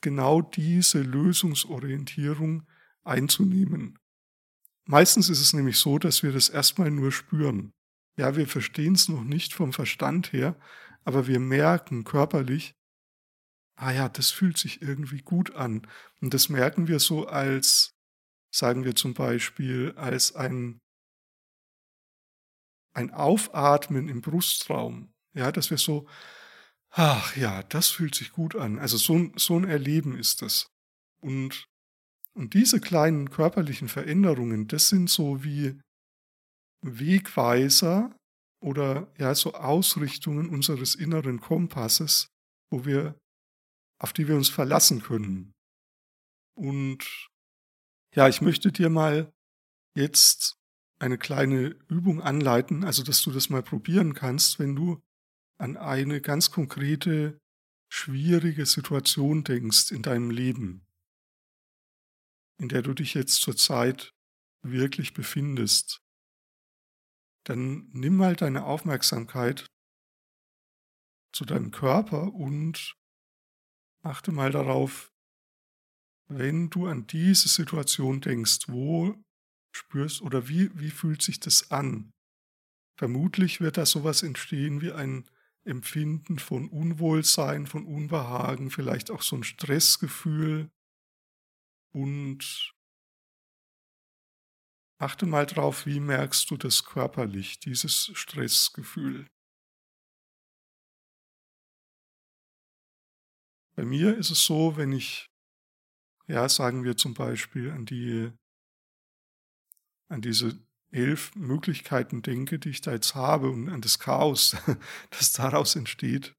genau 0.00 0.42
diese 0.42 1.02
Lösungsorientierung 1.02 2.66
einzunehmen. 3.04 3.98
Meistens 4.86 5.28
ist 5.28 5.40
es 5.40 5.52
nämlich 5.52 5.78
so, 5.78 5.98
dass 5.98 6.22
wir 6.22 6.32
das 6.32 6.48
erstmal 6.48 6.90
nur 6.90 7.12
spüren. 7.12 7.72
Ja, 8.16 8.36
wir 8.36 8.46
verstehen 8.46 8.94
es 8.94 9.08
noch 9.08 9.24
nicht 9.24 9.54
vom 9.54 9.72
Verstand 9.72 10.32
her, 10.32 10.56
aber 11.04 11.26
wir 11.26 11.40
merken 11.40 12.04
körperlich, 12.04 12.74
ah 13.76 13.92
ja, 13.92 14.08
das 14.08 14.30
fühlt 14.30 14.58
sich 14.58 14.82
irgendwie 14.82 15.22
gut 15.22 15.54
an. 15.54 15.86
Und 16.20 16.34
das 16.34 16.48
merken 16.48 16.88
wir 16.88 16.98
so 17.00 17.26
als, 17.26 17.94
sagen 18.54 18.84
wir 18.84 18.94
zum 18.94 19.14
Beispiel, 19.14 19.92
als 19.96 20.34
ein, 20.34 20.80
ein 22.94 23.10
Aufatmen 23.12 24.08
im 24.08 24.20
Brustraum. 24.20 25.12
Ja, 25.32 25.52
dass 25.52 25.70
wir 25.70 25.78
so, 25.78 26.08
ach 26.90 27.36
ja, 27.36 27.62
das 27.62 27.88
fühlt 27.88 28.14
sich 28.14 28.32
gut 28.32 28.56
an. 28.56 28.78
Also 28.78 28.96
so, 28.96 29.30
so 29.36 29.56
ein 29.56 29.64
Erleben 29.64 30.16
ist 30.16 30.42
das. 30.42 30.66
Und, 31.22 31.66
und 32.34 32.54
diese 32.54 32.80
kleinen 32.80 33.30
körperlichen 33.30 33.88
Veränderungen, 33.88 34.66
das 34.66 34.88
sind 34.88 35.08
so 35.08 35.44
wie 35.44 35.80
Wegweiser 36.82 38.16
oder 38.60 39.12
ja, 39.18 39.34
so 39.34 39.54
Ausrichtungen 39.54 40.48
unseres 40.48 40.94
inneren 40.94 41.40
Kompasses, 41.40 42.26
wo 42.70 42.84
wir 42.84 43.14
auf 44.00 44.12
die 44.12 44.26
wir 44.26 44.34
uns 44.34 44.48
verlassen 44.48 45.02
können. 45.02 45.52
Und 46.56 47.28
ja, 48.14 48.28
ich 48.28 48.40
möchte 48.40 48.72
dir 48.72 48.90
mal 48.90 49.32
jetzt 49.94 50.58
eine 50.98 51.18
kleine 51.18 51.68
Übung 51.88 52.20
anleiten, 52.22 52.84
also 52.84 53.02
dass 53.02 53.22
du 53.22 53.30
das 53.30 53.48
mal 53.48 53.62
probieren 53.62 54.14
kannst, 54.14 54.58
wenn 54.58 54.76
du 54.76 55.02
an 55.58 55.76
eine 55.76 56.20
ganz 56.20 56.50
konkrete, 56.50 57.40
schwierige 57.88 58.66
Situation 58.66 59.44
denkst 59.44 59.90
in 59.90 60.02
deinem 60.02 60.30
Leben, 60.30 60.86
in 62.58 62.68
der 62.68 62.82
du 62.82 62.94
dich 62.94 63.14
jetzt 63.14 63.40
zurzeit 63.40 64.14
wirklich 64.62 65.14
befindest. 65.14 66.02
Dann 67.44 67.88
nimm 67.92 68.16
mal 68.16 68.36
deine 68.36 68.64
Aufmerksamkeit 68.64 69.70
zu 71.32 71.44
deinem 71.44 71.70
Körper 71.70 72.34
und 72.34 73.00
Achte 74.02 74.32
mal 74.32 74.50
darauf, 74.50 75.09
wenn 76.30 76.70
du 76.70 76.86
an 76.86 77.06
diese 77.06 77.48
Situation 77.48 78.20
denkst, 78.20 78.68
wo 78.68 79.14
spürst 79.72 80.22
oder 80.22 80.48
wie, 80.48 80.70
wie 80.78 80.90
fühlt 80.90 81.22
sich 81.22 81.40
das 81.40 81.70
an? 81.70 82.12
Vermutlich 82.96 83.60
wird 83.60 83.76
da 83.76 83.86
sowas 83.86 84.22
entstehen 84.22 84.80
wie 84.80 84.92
ein 84.92 85.28
Empfinden 85.64 86.38
von 86.38 86.68
Unwohlsein, 86.68 87.66
von 87.66 87.84
Unbehagen, 87.84 88.70
vielleicht 88.70 89.10
auch 89.10 89.22
so 89.22 89.36
ein 89.36 89.44
Stressgefühl. 89.44 90.70
Und 91.92 92.72
achte 94.98 95.26
mal 95.26 95.46
drauf, 95.46 95.86
wie 95.86 95.98
merkst 95.98 96.50
du 96.50 96.56
das 96.56 96.84
körperlich, 96.84 97.58
dieses 97.58 98.10
Stressgefühl. 98.14 99.26
Bei 103.74 103.84
mir 103.84 104.16
ist 104.16 104.30
es 104.30 104.44
so, 104.44 104.76
wenn 104.76 104.92
ich, 104.92 105.29
ja, 106.30 106.48
sagen 106.48 106.84
wir 106.84 106.96
zum 106.96 107.14
Beispiel 107.14 107.72
an 107.72 107.86
die, 107.86 108.30
an 110.08 110.22
diese 110.22 110.56
elf 110.92 111.34
Möglichkeiten 111.34 112.22
denke, 112.22 112.60
die 112.60 112.70
ich 112.70 112.80
da 112.80 112.92
jetzt 112.92 113.16
habe 113.16 113.50
und 113.50 113.68
an 113.68 113.80
das 113.80 113.98
Chaos, 113.98 114.56
das 115.10 115.32
daraus 115.32 115.74
entsteht. 115.74 116.34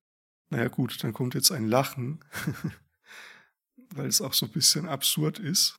Naja 0.50 0.70
gut, 0.70 1.04
dann 1.04 1.12
kommt 1.14 1.34
jetzt 1.34 1.52
ein 1.52 1.68
Lachen, 1.68 2.24
weil 3.94 4.08
es 4.08 4.22
auch 4.22 4.34
so 4.34 4.46
ein 4.46 4.52
bisschen 4.54 4.88
absurd 4.88 5.40
ist. 5.40 5.76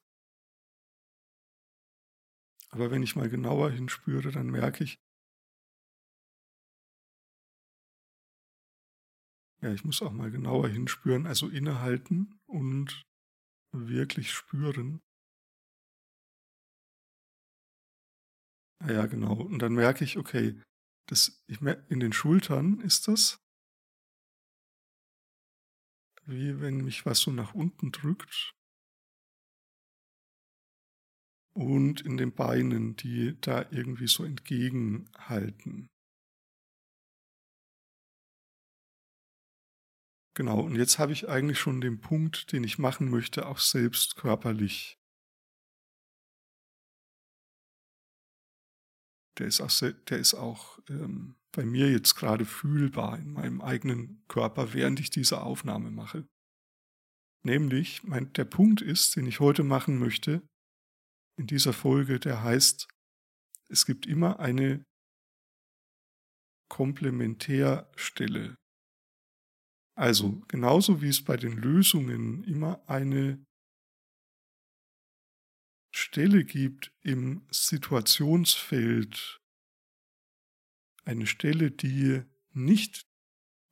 Aber 2.68 2.90
wenn 2.90 3.02
ich 3.02 3.16
mal 3.16 3.30
genauer 3.30 3.70
hinspüre, 3.70 4.30
dann 4.30 4.50
merke 4.50 4.84
ich, 4.84 4.98
Ja, 9.62 9.72
ich 9.72 9.84
muss 9.84 10.02
auch 10.02 10.10
mal 10.10 10.32
genauer 10.32 10.68
hinspüren, 10.68 11.24
also 11.24 11.48
innehalten 11.48 12.40
und 12.46 13.04
wirklich 13.72 14.30
spüren. 14.32 15.00
Ja, 18.86 19.06
genau. 19.06 19.34
Und 19.34 19.60
dann 19.60 19.74
merke 19.74 20.04
ich, 20.04 20.18
okay, 20.18 20.60
das, 21.08 21.42
ich 21.46 21.60
merke, 21.60 21.84
in 21.88 22.00
den 22.00 22.12
Schultern 22.12 22.80
ist 22.80 23.08
das, 23.08 23.40
wie 26.26 26.60
wenn 26.60 26.84
mich 26.84 27.06
was 27.06 27.20
so 27.20 27.30
nach 27.30 27.54
unten 27.54 27.92
drückt. 27.92 28.54
Und 31.54 32.00
in 32.00 32.16
den 32.16 32.34
Beinen, 32.34 32.96
die 32.96 33.38
da 33.40 33.66
irgendwie 33.70 34.08
so 34.08 34.24
entgegenhalten. 34.24 35.91
Genau, 40.34 40.60
und 40.60 40.76
jetzt 40.76 40.98
habe 40.98 41.12
ich 41.12 41.28
eigentlich 41.28 41.58
schon 41.58 41.82
den 41.82 42.00
Punkt, 42.00 42.52
den 42.52 42.64
ich 42.64 42.78
machen 42.78 43.10
möchte, 43.10 43.46
auch 43.46 43.58
selbst 43.58 44.16
körperlich. 44.16 44.98
Der 49.38 49.46
ist 49.46 49.60
auch, 49.60 49.70
der 50.08 50.18
ist 50.18 50.34
auch 50.34 50.78
ähm, 50.88 51.36
bei 51.52 51.64
mir 51.64 51.90
jetzt 51.90 52.14
gerade 52.14 52.44
fühlbar 52.46 53.18
in 53.18 53.32
meinem 53.32 53.60
eigenen 53.60 54.24
Körper, 54.28 54.72
während 54.72 55.00
ich 55.00 55.10
diese 55.10 55.42
Aufnahme 55.42 55.90
mache. 55.90 56.26
Nämlich, 57.44 58.02
mein, 58.04 58.32
der 58.32 58.44
Punkt 58.44 58.80
ist, 58.80 59.16
den 59.16 59.26
ich 59.26 59.40
heute 59.40 59.64
machen 59.64 59.98
möchte, 59.98 60.42
in 61.38 61.46
dieser 61.46 61.72
Folge, 61.72 62.20
der 62.20 62.42
heißt, 62.42 62.88
es 63.68 63.84
gibt 63.84 64.06
immer 64.06 64.38
eine 64.38 64.84
Komplementärstelle 66.70 68.54
also 70.02 70.40
genauso 70.48 71.00
wie 71.00 71.10
es 71.10 71.22
bei 71.22 71.36
den 71.36 71.52
Lösungen 71.52 72.42
immer 72.42 72.82
eine 72.88 73.46
Stelle 75.94 76.44
gibt 76.44 76.92
im 77.02 77.46
Situationsfeld, 77.52 79.38
eine 81.04 81.28
Stelle, 81.28 81.70
die 81.70 82.24
nicht 82.50 83.06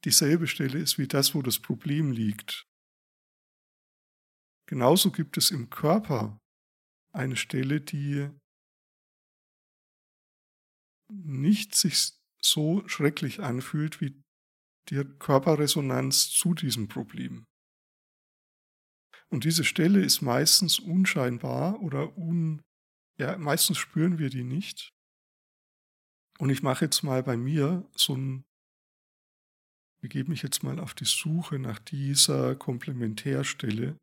dieselbe 0.04 0.46
Stelle 0.46 0.78
ist 0.78 0.98
wie 0.98 1.08
das, 1.08 1.34
wo 1.34 1.42
das 1.42 1.58
Problem 1.58 2.12
liegt. 2.12 2.64
Genauso 4.68 5.10
gibt 5.10 5.36
es 5.36 5.50
im 5.50 5.68
Körper 5.68 6.38
eine 7.12 7.34
Stelle, 7.34 7.80
die 7.80 8.30
nicht 11.08 11.74
sich 11.74 12.12
so 12.40 12.86
schrecklich 12.86 13.40
anfühlt 13.40 14.00
wie 14.00 14.22
die 14.90 15.04
Körperresonanz 15.18 16.30
zu 16.30 16.54
diesem 16.54 16.88
Problem. 16.88 17.46
Und 19.28 19.44
diese 19.44 19.64
Stelle 19.64 20.02
ist 20.02 20.22
meistens 20.22 20.78
unscheinbar 20.80 21.80
oder 21.80 22.16
un, 22.18 22.62
ja, 23.18 23.38
meistens 23.38 23.78
spüren 23.78 24.18
wir 24.18 24.28
die 24.28 24.42
nicht. 24.42 24.90
Und 26.38 26.50
ich 26.50 26.62
mache 26.62 26.86
jetzt 26.86 27.02
mal 27.02 27.22
bei 27.22 27.36
mir 27.36 27.88
so 27.94 28.16
ein, 28.16 28.44
ich 30.02 30.10
gebe 30.10 30.30
mich 30.30 30.42
jetzt 30.42 30.62
mal 30.62 30.80
auf 30.80 30.94
die 30.94 31.04
Suche 31.04 31.58
nach 31.58 31.78
dieser 31.78 32.56
Komplementärstelle. 32.56 33.98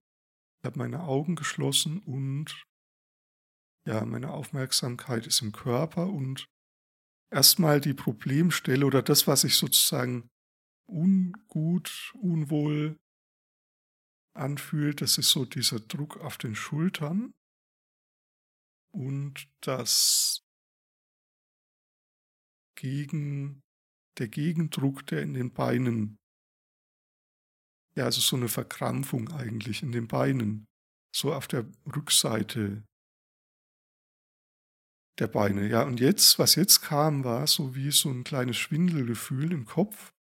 Ich 0.59 0.65
habe 0.65 0.77
meine 0.77 1.03
Augen 1.03 1.35
geschlossen 1.35 1.99
und 1.99 2.63
ja, 3.85 4.05
meine 4.05 4.31
Aufmerksamkeit 4.31 5.27
ist 5.27 5.41
im 5.41 5.51
Körper 5.51 6.07
und 6.07 6.45
erstmal 7.31 7.81
die 7.81 7.93
Problemstelle 7.93 8.85
oder 8.85 9.01
das, 9.01 9.27
was 9.27 9.43
ich 9.43 9.55
sozusagen 9.55 10.29
ungut, 10.87 12.13
unwohl 12.21 12.97
anfühlt, 14.35 15.01
das 15.01 15.17
ist 15.17 15.31
so 15.31 15.45
dieser 15.45 15.79
Druck 15.79 16.17
auf 16.17 16.37
den 16.37 16.55
Schultern 16.55 17.33
und 18.93 19.49
das 19.61 20.41
gegen 22.75 23.61
der 24.17 24.27
Gegendruck, 24.27 25.05
der 25.07 25.21
in 25.21 25.33
den 25.33 25.53
Beinen, 25.53 26.17
ja, 27.95 28.05
also 28.05 28.21
so 28.21 28.35
eine 28.35 28.47
Verkrampfung 28.47 29.29
eigentlich 29.31 29.83
in 29.83 29.91
den 29.91 30.07
Beinen, 30.07 30.65
so 31.15 31.33
auf 31.33 31.47
der 31.47 31.65
Rückseite 31.85 32.83
der 35.19 35.27
Beine. 35.27 35.67
Ja, 35.67 35.83
und 35.83 35.99
jetzt, 35.99 36.37
was 36.37 36.55
jetzt 36.55 36.81
kam, 36.81 37.23
war 37.23 37.47
so 37.47 37.75
wie 37.75 37.91
so 37.91 38.09
ein 38.09 38.23
kleines 38.23 38.57
Schwindelgefühl 38.57 39.51
im 39.51 39.65
Kopf. 39.65 40.13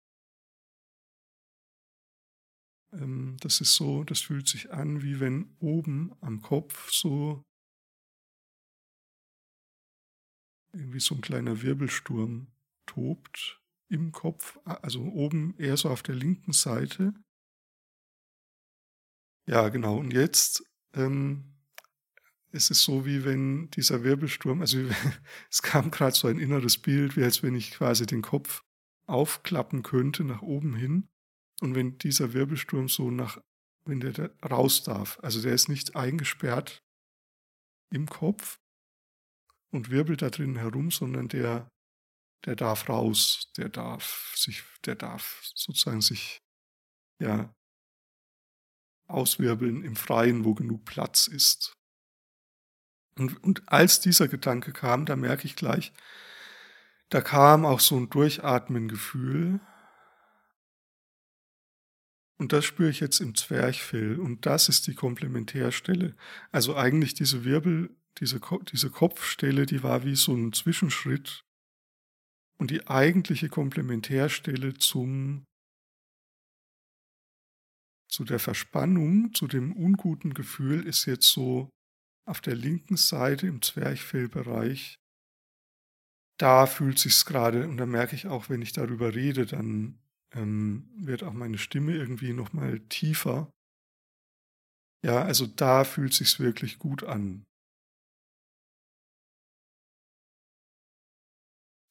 Das 3.41 3.61
ist 3.61 3.75
so, 3.75 4.05
das 4.05 4.21
fühlt 4.21 4.49
sich 4.49 4.73
an, 4.73 5.03
wie 5.03 5.21
wenn 5.21 5.55
oben 5.59 6.13
am 6.21 6.41
Kopf 6.41 6.91
so 6.91 7.43
irgendwie 10.73 11.01
so 11.01 11.15
ein 11.15 11.21
kleiner 11.21 11.63
Wirbelsturm 11.63 12.49
tobt 12.87 13.61
im 13.89 14.13
Kopf, 14.13 14.59
also 14.65 15.03
oben 15.03 15.55
eher 15.59 15.77
so 15.77 15.91
auf 15.91 16.03
der 16.03 16.15
linken 16.15 16.53
Seite. 16.53 17.15
Ja, 19.49 19.69
genau. 19.69 19.99
Und 19.99 20.13
jetzt 20.13 20.65
ähm, 20.95 21.55
ist 22.51 22.71
es 22.71 22.83
so, 22.83 23.07
wie 23.07 23.25
wenn 23.25 23.71
dieser 23.71 24.03
Wirbelsturm, 24.03 24.61
also 24.61 24.79
es 25.51 25.63
kam 25.63 25.91
gerade 25.91 26.17
so 26.17 26.29
ein 26.29 26.39
inneres 26.39 26.79
Bild, 26.79 27.17
wie 27.17 27.23
als 27.23 27.43
wenn 27.43 27.55
ich 27.55 27.71
quasi 27.71 28.07
den 28.07 28.23
Kopf 28.23 28.63
aufklappen 29.07 29.83
könnte 29.83 30.25
nach 30.25 30.43
oben 30.43 30.75
hin. 30.75 31.09
Und 31.61 31.75
wenn 31.75 31.99
dieser 31.99 32.33
Wirbelsturm 32.33 32.89
so 32.89 33.11
nach, 33.11 33.41
wenn 33.87 34.01
der 34.01 34.31
raus 34.45 34.83
darf, 34.83 35.19
also 35.23 35.41
der 35.41 35.55
ist 35.55 35.69
nicht 35.69 35.97
eingesperrt 35.97 36.83
im 37.91 38.07
Kopf 38.07 38.59
und 39.73 39.91
wirbelt 39.91 40.23
da 40.23 40.31
drin 40.31 40.57
herum, 40.57 40.91
sondern 40.91 41.29
der, 41.29 41.69
der 42.45 42.57
darf 42.57 42.89
raus, 42.89 43.51
der 43.57 43.69
darf 43.69 44.35
sich, 44.37 44.63
der 44.85 44.97
darf 44.97 45.41
sozusagen 45.55 46.01
sich, 46.01 46.39
ja, 47.21 47.55
auswirbeln 49.09 49.85
im 49.85 49.97
Freien, 49.97 50.45
wo 50.45 50.55
genug 50.55 50.85
Platz 50.85 51.27
ist. 51.29 51.73
Und, 53.19 53.43
und 53.43 53.69
als 53.69 54.01
dieser 54.01 54.29
Gedanke 54.29 54.73
kam, 54.73 55.07
da 55.07 55.17
merke 55.17 55.47
ich 55.47 55.57
gleich, 55.57 55.93
da 57.09 57.21
kam 57.21 57.65
auch 57.65 57.81
so 57.81 57.97
ein 57.97 58.11
Durchatmen-Gefühl. 58.11 59.61
Und 62.39 62.53
das 62.53 62.65
spüre 62.65 62.91
ich 62.91 63.01
jetzt 63.01 63.21
im 63.21 63.35
Zwerchfell. 63.35 64.19
Und 64.21 64.47
das 64.47 64.69
ist 64.69 64.87
die 64.87 64.95
Komplementärstelle. 64.95 66.15
Also 66.53 66.77
eigentlich 66.77 67.15
diese 67.15 67.45
Wirbel, 67.45 67.97
diese, 68.19 68.41
diese 68.73 68.91
Kopfstelle, 68.91 69.67
die 69.67 69.83
war 69.83 70.05
wie 70.05 70.17
so 70.17 70.35
ein 70.35 70.53
Zwischenschritt. 70.53 71.43
Und 72.59 72.71
die 72.71 72.87
eigentliche 72.87 73.49
Komplementärstelle 73.49 74.75
zum, 74.75 75.45
zu 78.09 78.25
der 78.25 78.39
Verspannung, 78.39 79.35
zu 79.35 79.47
dem 79.47 79.73
unguten 79.73 80.33
Gefühl 80.33 80.87
ist 80.87 81.07
jetzt 81.07 81.31
so 81.31 81.71
auf 82.27 82.41
der 82.41 82.55
linken 82.55 82.97
Seite 82.97 83.47
im 83.47 83.63
Zwerchfellbereich, 83.63 84.97
da 86.39 86.67
fühlt 86.67 86.99
sich's 86.99 87.25
gerade 87.25 87.67
und 87.67 87.77
da 87.79 87.87
merke 87.87 88.15
ich 88.15 88.27
auch, 88.27 88.51
wenn 88.51 88.63
ich 88.63 88.73
darüber 88.73 89.15
rede, 89.15 89.47
dann 89.47 89.99
ähm, 90.37 90.89
wird 90.97 91.23
auch 91.23 91.33
meine 91.33 91.59
Stimme 91.59 91.93
irgendwie 91.93 92.33
nochmal 92.33 92.81
tiefer. 92.81 93.51
Ja, 95.05 95.23
also 95.23 95.47
da 95.47 95.85
fühlt 95.85 96.15
sich's 96.15 96.41
wirklich 96.41 96.79
gut 96.79 97.05
an. 97.05 97.45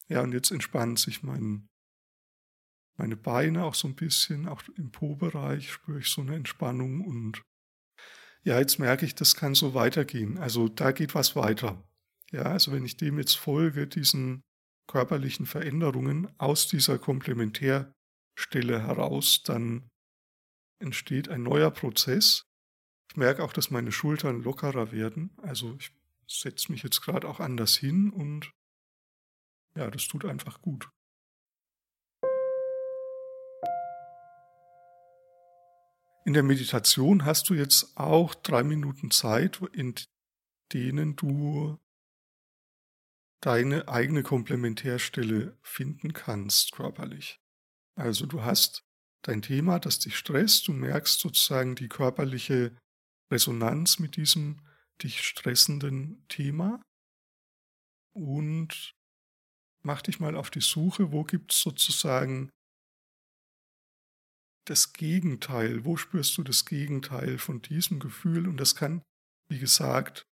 Ja, 0.08 0.22
und 0.22 0.34
jetzt 0.34 0.52
entspannt 0.52 1.00
sich 1.00 1.24
mein, 1.24 1.68
meine 2.98 3.18
Beine 3.18 3.64
auch 3.64 3.74
so 3.74 3.88
ein 3.88 3.96
bisschen, 3.96 4.48
auch 4.48 4.62
im 4.76 4.92
Po-Bereich 4.92 5.72
spüre 5.72 6.00
ich 6.00 6.10
so 6.10 6.22
eine 6.22 6.36
Entspannung 6.36 7.02
und 7.02 7.42
ja, 8.44 8.60
jetzt 8.60 8.78
merke 8.78 9.06
ich, 9.06 9.16
das 9.16 9.36
kann 9.36 9.56
so 9.56 9.74
weitergehen. 9.74 10.38
Also 10.38 10.68
da 10.68 10.92
geht 10.92 11.16
was 11.16 11.36
weiter. 11.36 11.84
Ja, 12.32 12.44
also 12.44 12.72
wenn 12.72 12.86
ich 12.86 12.96
dem 12.96 13.18
jetzt 13.18 13.36
folge, 13.36 13.88
diesen 13.88 14.44
körperlichen 14.88 15.48
Veränderungen 15.48 16.28
aus 16.38 16.68
dieser 16.68 17.00
Komplementärstelle 18.36 18.82
heraus, 18.82 19.43
dann 19.43 19.89
entsteht 20.80 21.30
ein 21.30 21.43
neuer 21.43 21.71
Prozess. 21.71 22.45
Ich 23.10 23.17
merke 23.17 23.43
auch, 23.43 23.54
dass 23.54 23.71
meine 23.71 23.91
Schultern 23.91 24.43
lockerer 24.43 24.91
werden. 24.91 25.36
Also 25.38 25.76
ich 25.80 25.91
setze 26.28 26.71
mich 26.71 26.84
jetzt 26.84 27.02
gerade 27.02 27.28
auch 27.28 27.39
anders 27.39 27.76
hin 27.76 28.10
und 28.10 28.52
ja, 29.76 29.89
das 29.89 30.08
tut 30.08 30.26
einfach 30.26 30.62
gut. 30.62 30.89
In 36.26 36.34
der 36.34 36.43
Meditation 36.43 37.24
hast 37.24 37.50
du 37.50 37.54
jetzt 37.54 37.95
auch 37.98 38.34
drei 38.34 38.63
Minuten 38.63 39.12
Zeit, 39.12 39.62
in 39.74 39.93
denen 40.74 41.15
du 41.15 41.78
deine 43.41 43.88
eigene 43.88 44.24
Komplementärstelle 44.24 45.56
finden 45.62 46.13
kannst 46.13 46.71
körperlich. 46.71 47.39
Also 47.96 48.26
du 48.26 48.44
hast 48.44 48.84
dein 49.22 49.42
Thema, 49.42 49.80
das 49.80 50.00
dich 50.00 50.18
stresst, 50.18 50.68
du 50.68 50.74
merkst 50.74 51.20
sozusagen 51.20 51.76
die 51.76 51.88
körperliche 51.88 52.78
Resonanz 53.32 54.00
mit 54.00 54.18
diesem 54.18 54.62
dich 55.02 55.24
stressenden 55.24 56.26
Thema 56.28 56.82
und 58.14 58.94
mach 59.82 60.02
dich 60.02 60.20
mal 60.20 60.36
auf 60.36 60.50
die 60.50 60.62
Suche, 60.62 61.12
wo 61.12 61.24
gibt 61.24 61.54
es 61.54 61.60
sozusagen 61.60 62.50
das 64.66 64.94
Gegenteil? 64.94 65.86
Wo 65.86 65.96
spürst 65.98 66.38
du 66.38 66.44
das 66.44 66.66
Gegenteil 66.66 67.38
von 67.38 67.62
diesem 67.62 68.00
Gefühl? 68.00 68.48
Und 68.48 68.58
das 68.58 68.76
kann, 68.76 69.04
wie 69.48 69.60
gesagt, 69.60 70.26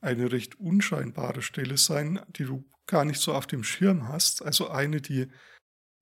eine 0.00 0.30
recht 0.32 0.56
unscheinbare 0.56 1.42
Stelle 1.42 1.76
sein, 1.76 2.20
die 2.28 2.44
du 2.44 2.64
gar 2.86 3.04
nicht 3.04 3.20
so 3.20 3.34
auf 3.34 3.46
dem 3.46 3.64
Schirm 3.64 4.08
hast. 4.08 4.42
Also 4.42 4.68
eine, 4.68 5.00
die 5.00 5.28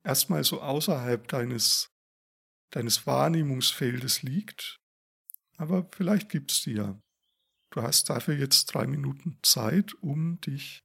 erstmal 0.05 0.45
so 0.45 0.61
außerhalb 0.61 1.29
deines, 1.29 1.91
deines 2.71 3.07
Wahrnehmungsfeldes 3.07 4.23
liegt. 4.23 4.81
Aber 5.57 5.89
vielleicht 5.93 6.29
gibt 6.29 6.53
es 6.53 6.63
die 6.63 6.73
ja. 6.73 7.01
Du 7.71 7.83
hast 7.83 8.11
dafür 8.11 8.35
jetzt 8.35 8.67
drei 8.67 8.87
Minuten 8.87 9.39
Zeit, 9.43 9.95
um 9.95 10.41
dich 10.41 10.85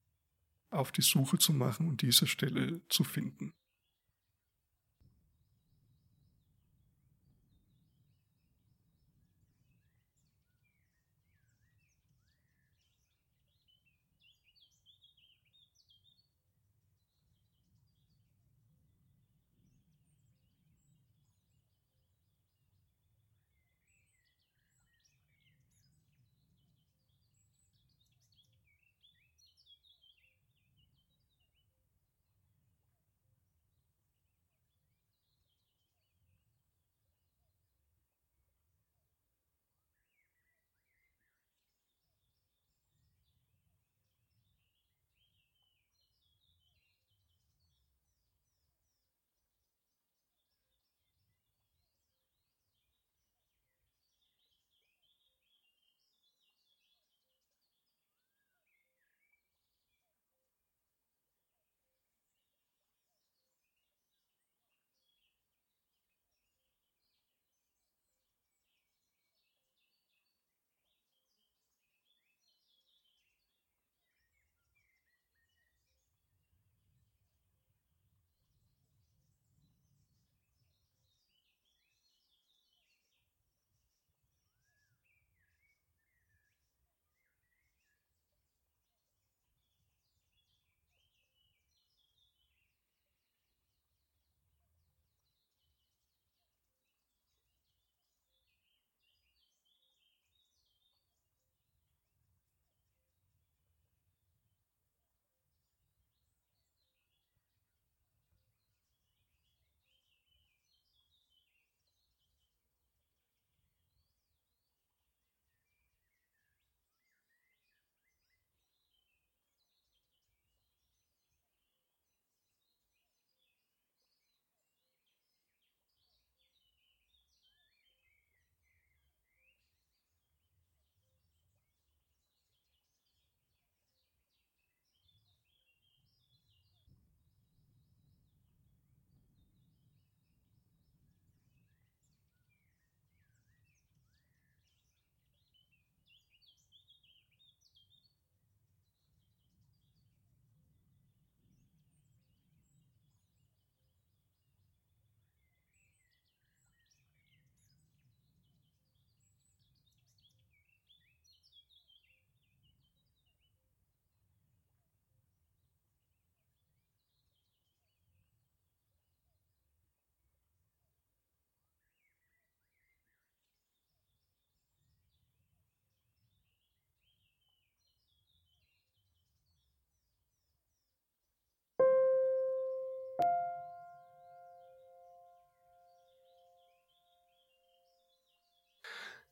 auf 0.70 0.92
die 0.92 1.02
Suche 1.02 1.38
zu 1.38 1.54
machen 1.54 1.88
und 1.88 2.02
diese 2.02 2.28
Stelle 2.28 2.82
zu 2.90 3.04
finden. 3.04 3.54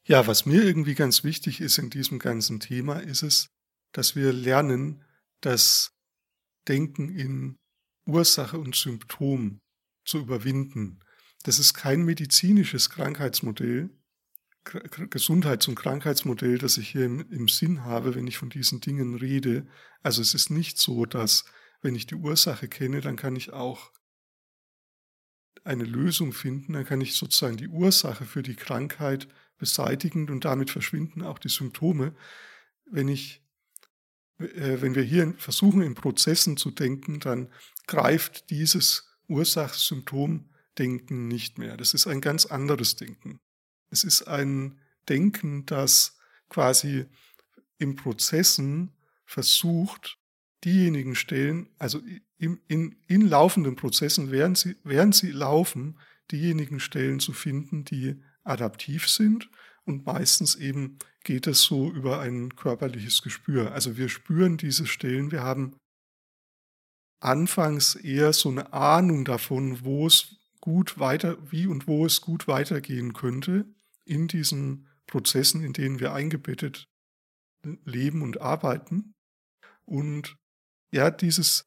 Ja, 0.05 0.27
was 0.27 0.45
mir 0.45 0.61
irgendwie 0.63 0.95
ganz 0.95 1.23
wichtig 1.23 1.61
ist 1.61 1.77
in 1.77 1.89
diesem 1.89 2.19
ganzen 2.19 2.59
Thema, 2.59 2.99
ist 2.99 3.23
es, 3.23 3.47
dass 3.93 4.15
wir 4.15 4.33
lernen, 4.33 5.03
das 5.39 5.93
Denken 6.67 7.09
in 7.09 7.57
Ursache 8.05 8.57
und 8.57 8.75
Symptom 8.75 9.61
zu 10.05 10.19
überwinden. 10.19 10.99
Das 11.43 11.57
ist 11.57 11.73
kein 11.73 12.03
medizinisches 12.03 12.89
Krankheitsmodell, 12.89 13.89
Gesundheits- 15.09 15.67
und 15.67 15.75
Krankheitsmodell, 15.75 16.57
das 16.57 16.77
ich 16.77 16.89
hier 16.89 17.05
im, 17.05 17.19
im, 17.31 17.47
Sinn 17.49 17.83
habe, 17.83 18.15
wenn 18.15 18.27
ich 18.27 18.37
von 18.37 18.49
diesen 18.49 18.79
Dingen 18.79 19.15
rede. 19.15 19.67
Also 20.01 20.21
es 20.21 20.33
ist 20.33 20.49
nicht 20.49 20.77
so, 20.77 21.05
dass 21.05 21.43
wenn 21.81 21.95
ich 21.95 22.07
die 22.07 22.15
Ursache 22.15 22.69
kenne, 22.69 23.01
dann 23.01 23.17
kann 23.17 23.35
ich 23.35 23.51
auch 23.51 23.91
eine 25.65 25.83
Lösung 25.83 26.31
finden, 26.31 26.73
dann 26.73 26.85
kann 26.85 27.01
ich 27.01 27.15
sozusagen 27.15 27.57
die 27.57 27.67
Ursache 27.67 28.25
für 28.25 28.41
die 28.41 28.55
Krankheit 28.55 29.27
beseitigen 29.63 30.29
und 30.29 30.43
damit 30.43 30.69
verschwinden 30.69 31.21
auch 31.21 31.39
die 31.39 31.49
Symptome. 31.49 32.13
Wenn 32.85 33.07
ich 33.07 33.43
äh, 34.39 34.81
wenn 34.81 34.95
wir 34.95 35.03
hier 35.03 35.33
versuchen, 35.37 35.81
in 35.81 35.95
Prozessen 35.95 36.57
zu 36.57 36.71
denken, 36.71 37.19
dann 37.19 37.49
greift 37.87 38.49
dieses 38.49 39.09
Ursach-Symptom-Denken 39.27 41.27
nicht 41.27 41.57
mehr. 41.57 41.77
Das 41.77 41.93
ist 41.93 42.07
ein 42.07 42.21
ganz 42.21 42.45
anderes 42.45 42.95
Denken. 42.95 43.39
Es 43.89 44.03
ist 44.03 44.23
ein 44.23 44.79
Denken, 45.07 45.65
das 45.65 46.17
quasi 46.49 47.05
in 47.77 47.95
Prozessen 47.95 48.91
versucht, 49.25 50.17
diejenigen 50.63 51.15
Stellen, 51.15 51.69
also 51.77 52.01
in, 52.37 52.59
in, 52.67 52.95
in 53.07 53.27
laufenden 53.27 53.75
Prozessen, 53.75 54.31
während 54.31 54.57
sie, 54.57 54.75
während 54.83 55.15
sie 55.15 55.31
laufen, 55.31 55.99
diejenigen 56.31 56.79
Stellen 56.79 57.19
zu 57.19 57.33
finden, 57.33 57.83
die 57.85 58.21
adaptiv 58.43 59.07
sind 59.07 59.49
und 59.85 60.05
meistens 60.05 60.55
eben 60.55 60.97
geht 61.23 61.47
es 61.47 61.61
so 61.61 61.91
über 61.91 62.19
ein 62.19 62.55
körperliches 62.55 63.21
Gespür. 63.21 63.71
Also 63.71 63.97
wir 63.97 64.09
spüren 64.09 64.57
diese 64.57 64.85
Stellen, 64.85 65.31
wir 65.31 65.43
haben 65.43 65.75
anfangs 67.19 67.95
eher 67.95 68.33
so 68.33 68.49
eine 68.49 68.73
Ahnung 68.73 69.23
davon, 69.25 69.83
wo 69.83 70.07
es 70.07 70.35
gut 70.59 70.99
weiter, 70.99 71.37
wie 71.51 71.67
und 71.67 71.87
wo 71.87 72.05
es 72.05 72.21
gut 72.21 72.47
weitergehen 72.47 73.13
könnte 73.13 73.65
in 74.05 74.27
diesen 74.27 74.87
Prozessen, 75.07 75.63
in 75.63 75.73
denen 75.73 75.99
wir 75.99 76.13
eingebettet 76.13 76.85
leben 77.85 78.21
und 78.21 78.41
arbeiten. 78.41 79.13
Und 79.85 80.35
ja, 80.91 81.11
dieses, 81.11 81.65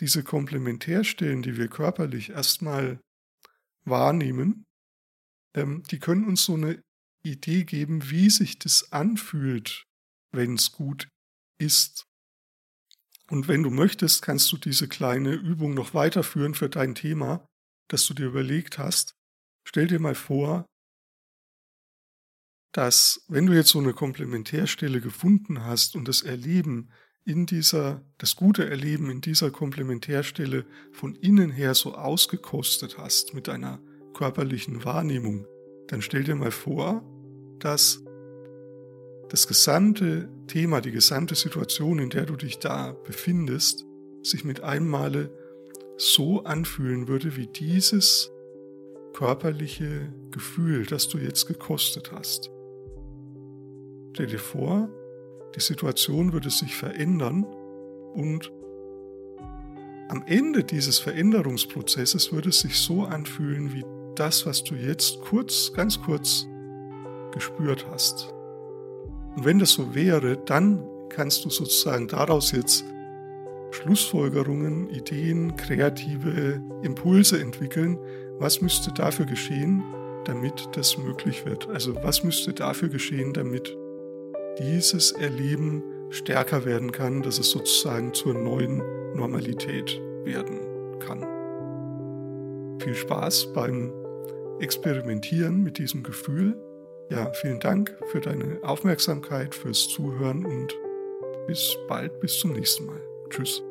diese 0.00 0.24
Komplementärstellen, 0.24 1.42
die 1.42 1.56
wir 1.56 1.68
körperlich 1.68 2.30
erstmal 2.30 3.00
wahrnehmen, 3.84 4.64
ähm, 5.54 5.82
die 5.90 5.98
können 5.98 6.26
uns 6.26 6.44
so 6.44 6.54
eine 6.54 6.82
Idee 7.24 7.64
geben, 7.64 8.10
wie 8.10 8.30
sich 8.30 8.58
das 8.58 8.92
anfühlt, 8.92 9.86
wenn 10.32 10.54
es 10.54 10.72
gut 10.72 11.08
ist. 11.58 12.04
Und 13.28 13.48
wenn 13.48 13.62
du 13.62 13.70
möchtest, 13.70 14.22
kannst 14.22 14.52
du 14.52 14.58
diese 14.58 14.88
kleine 14.88 15.32
Übung 15.32 15.74
noch 15.74 15.94
weiterführen 15.94 16.54
für 16.54 16.68
dein 16.68 16.94
Thema, 16.94 17.46
das 17.88 18.06
du 18.06 18.14
dir 18.14 18.26
überlegt 18.26 18.78
hast. 18.78 19.14
Stell 19.66 19.86
dir 19.86 19.98
mal 19.98 20.14
vor, 20.14 20.66
dass 22.72 23.24
wenn 23.28 23.46
du 23.46 23.54
jetzt 23.54 23.70
so 23.70 23.78
eine 23.78 23.94
Komplementärstelle 23.94 25.00
gefunden 25.00 25.64
hast 25.64 25.96
und 25.96 26.08
das 26.08 26.22
Erleben 26.22 26.90
in 27.24 27.46
dieser, 27.46 28.04
das 28.18 28.36
gute 28.36 28.68
Erleben 28.68 29.08
in 29.10 29.20
dieser 29.20 29.50
Komplementärstelle 29.50 30.66
von 30.92 31.14
innen 31.14 31.50
her 31.50 31.74
so 31.74 31.94
ausgekostet 31.94 32.98
hast 32.98 33.32
mit 33.32 33.48
deiner 33.48 33.80
körperlichen 34.14 34.84
Wahrnehmung, 34.84 35.46
dann 35.88 36.00
stell 36.00 36.24
dir 36.24 36.34
mal 36.34 36.50
vor, 36.50 37.02
dass 37.58 38.02
das 39.28 39.46
gesamte 39.46 40.28
Thema, 40.46 40.80
die 40.80 40.92
gesamte 40.92 41.34
Situation, 41.34 41.98
in 41.98 42.10
der 42.10 42.24
du 42.26 42.36
dich 42.36 42.58
da 42.58 42.92
befindest, 42.92 43.84
sich 44.22 44.44
mit 44.44 44.62
einem 44.62 44.88
Male 44.88 45.30
so 45.96 46.44
anfühlen 46.44 47.08
würde 47.08 47.36
wie 47.36 47.46
dieses 47.46 48.30
körperliche 49.12 50.12
Gefühl, 50.30 50.86
das 50.86 51.08
du 51.08 51.18
jetzt 51.18 51.46
gekostet 51.46 52.12
hast. 52.12 52.50
Stell 54.12 54.26
dir 54.26 54.38
vor, 54.38 54.88
die 55.54 55.60
Situation 55.60 56.32
würde 56.32 56.50
sich 56.50 56.74
verändern 56.74 57.44
und 58.14 58.52
am 60.08 60.22
Ende 60.26 60.64
dieses 60.64 60.98
Veränderungsprozesses 60.98 62.32
würde 62.32 62.50
es 62.50 62.60
sich 62.60 62.76
so 62.78 63.04
anfühlen 63.04 63.72
wie 63.72 63.84
das, 64.14 64.46
was 64.46 64.64
du 64.64 64.74
jetzt 64.74 65.20
kurz, 65.20 65.72
ganz 65.72 66.00
kurz 66.00 66.46
gespürt 67.32 67.86
hast. 67.90 68.32
Und 69.36 69.44
wenn 69.44 69.58
das 69.58 69.72
so 69.72 69.94
wäre, 69.94 70.36
dann 70.36 70.84
kannst 71.08 71.44
du 71.44 71.50
sozusagen 71.50 72.08
daraus 72.08 72.52
jetzt 72.52 72.84
Schlussfolgerungen, 73.72 74.88
Ideen, 74.90 75.56
kreative 75.56 76.62
Impulse 76.82 77.40
entwickeln. 77.40 77.98
Was 78.38 78.60
müsste 78.60 78.92
dafür 78.92 79.26
geschehen, 79.26 79.82
damit 80.24 80.68
das 80.72 80.96
möglich 80.96 81.44
wird? 81.44 81.68
Also 81.68 81.94
was 81.96 82.22
müsste 82.22 82.52
dafür 82.52 82.88
geschehen, 82.88 83.32
damit 83.32 83.76
dieses 84.58 85.12
Erleben 85.12 85.82
stärker 86.10 86.64
werden 86.64 86.92
kann, 86.92 87.22
dass 87.22 87.38
es 87.38 87.50
sozusagen 87.50 88.14
zur 88.14 88.34
neuen 88.34 88.78
Normalität 89.14 90.00
werden 90.24 90.60
kann. 91.00 91.26
Viel 92.80 92.94
Spaß 92.94 93.52
beim 93.52 93.92
Experimentieren 94.60 95.62
mit 95.62 95.78
diesem 95.78 96.02
Gefühl. 96.02 96.56
Ja, 97.10 97.32
vielen 97.32 97.60
Dank 97.60 97.96
für 98.06 98.20
deine 98.20 98.58
Aufmerksamkeit, 98.62 99.54
fürs 99.54 99.88
Zuhören 99.88 100.46
und 100.46 100.74
bis 101.46 101.76
bald, 101.88 102.18
bis 102.20 102.38
zum 102.38 102.52
nächsten 102.52 102.86
Mal. 102.86 103.00
Tschüss. 103.28 103.62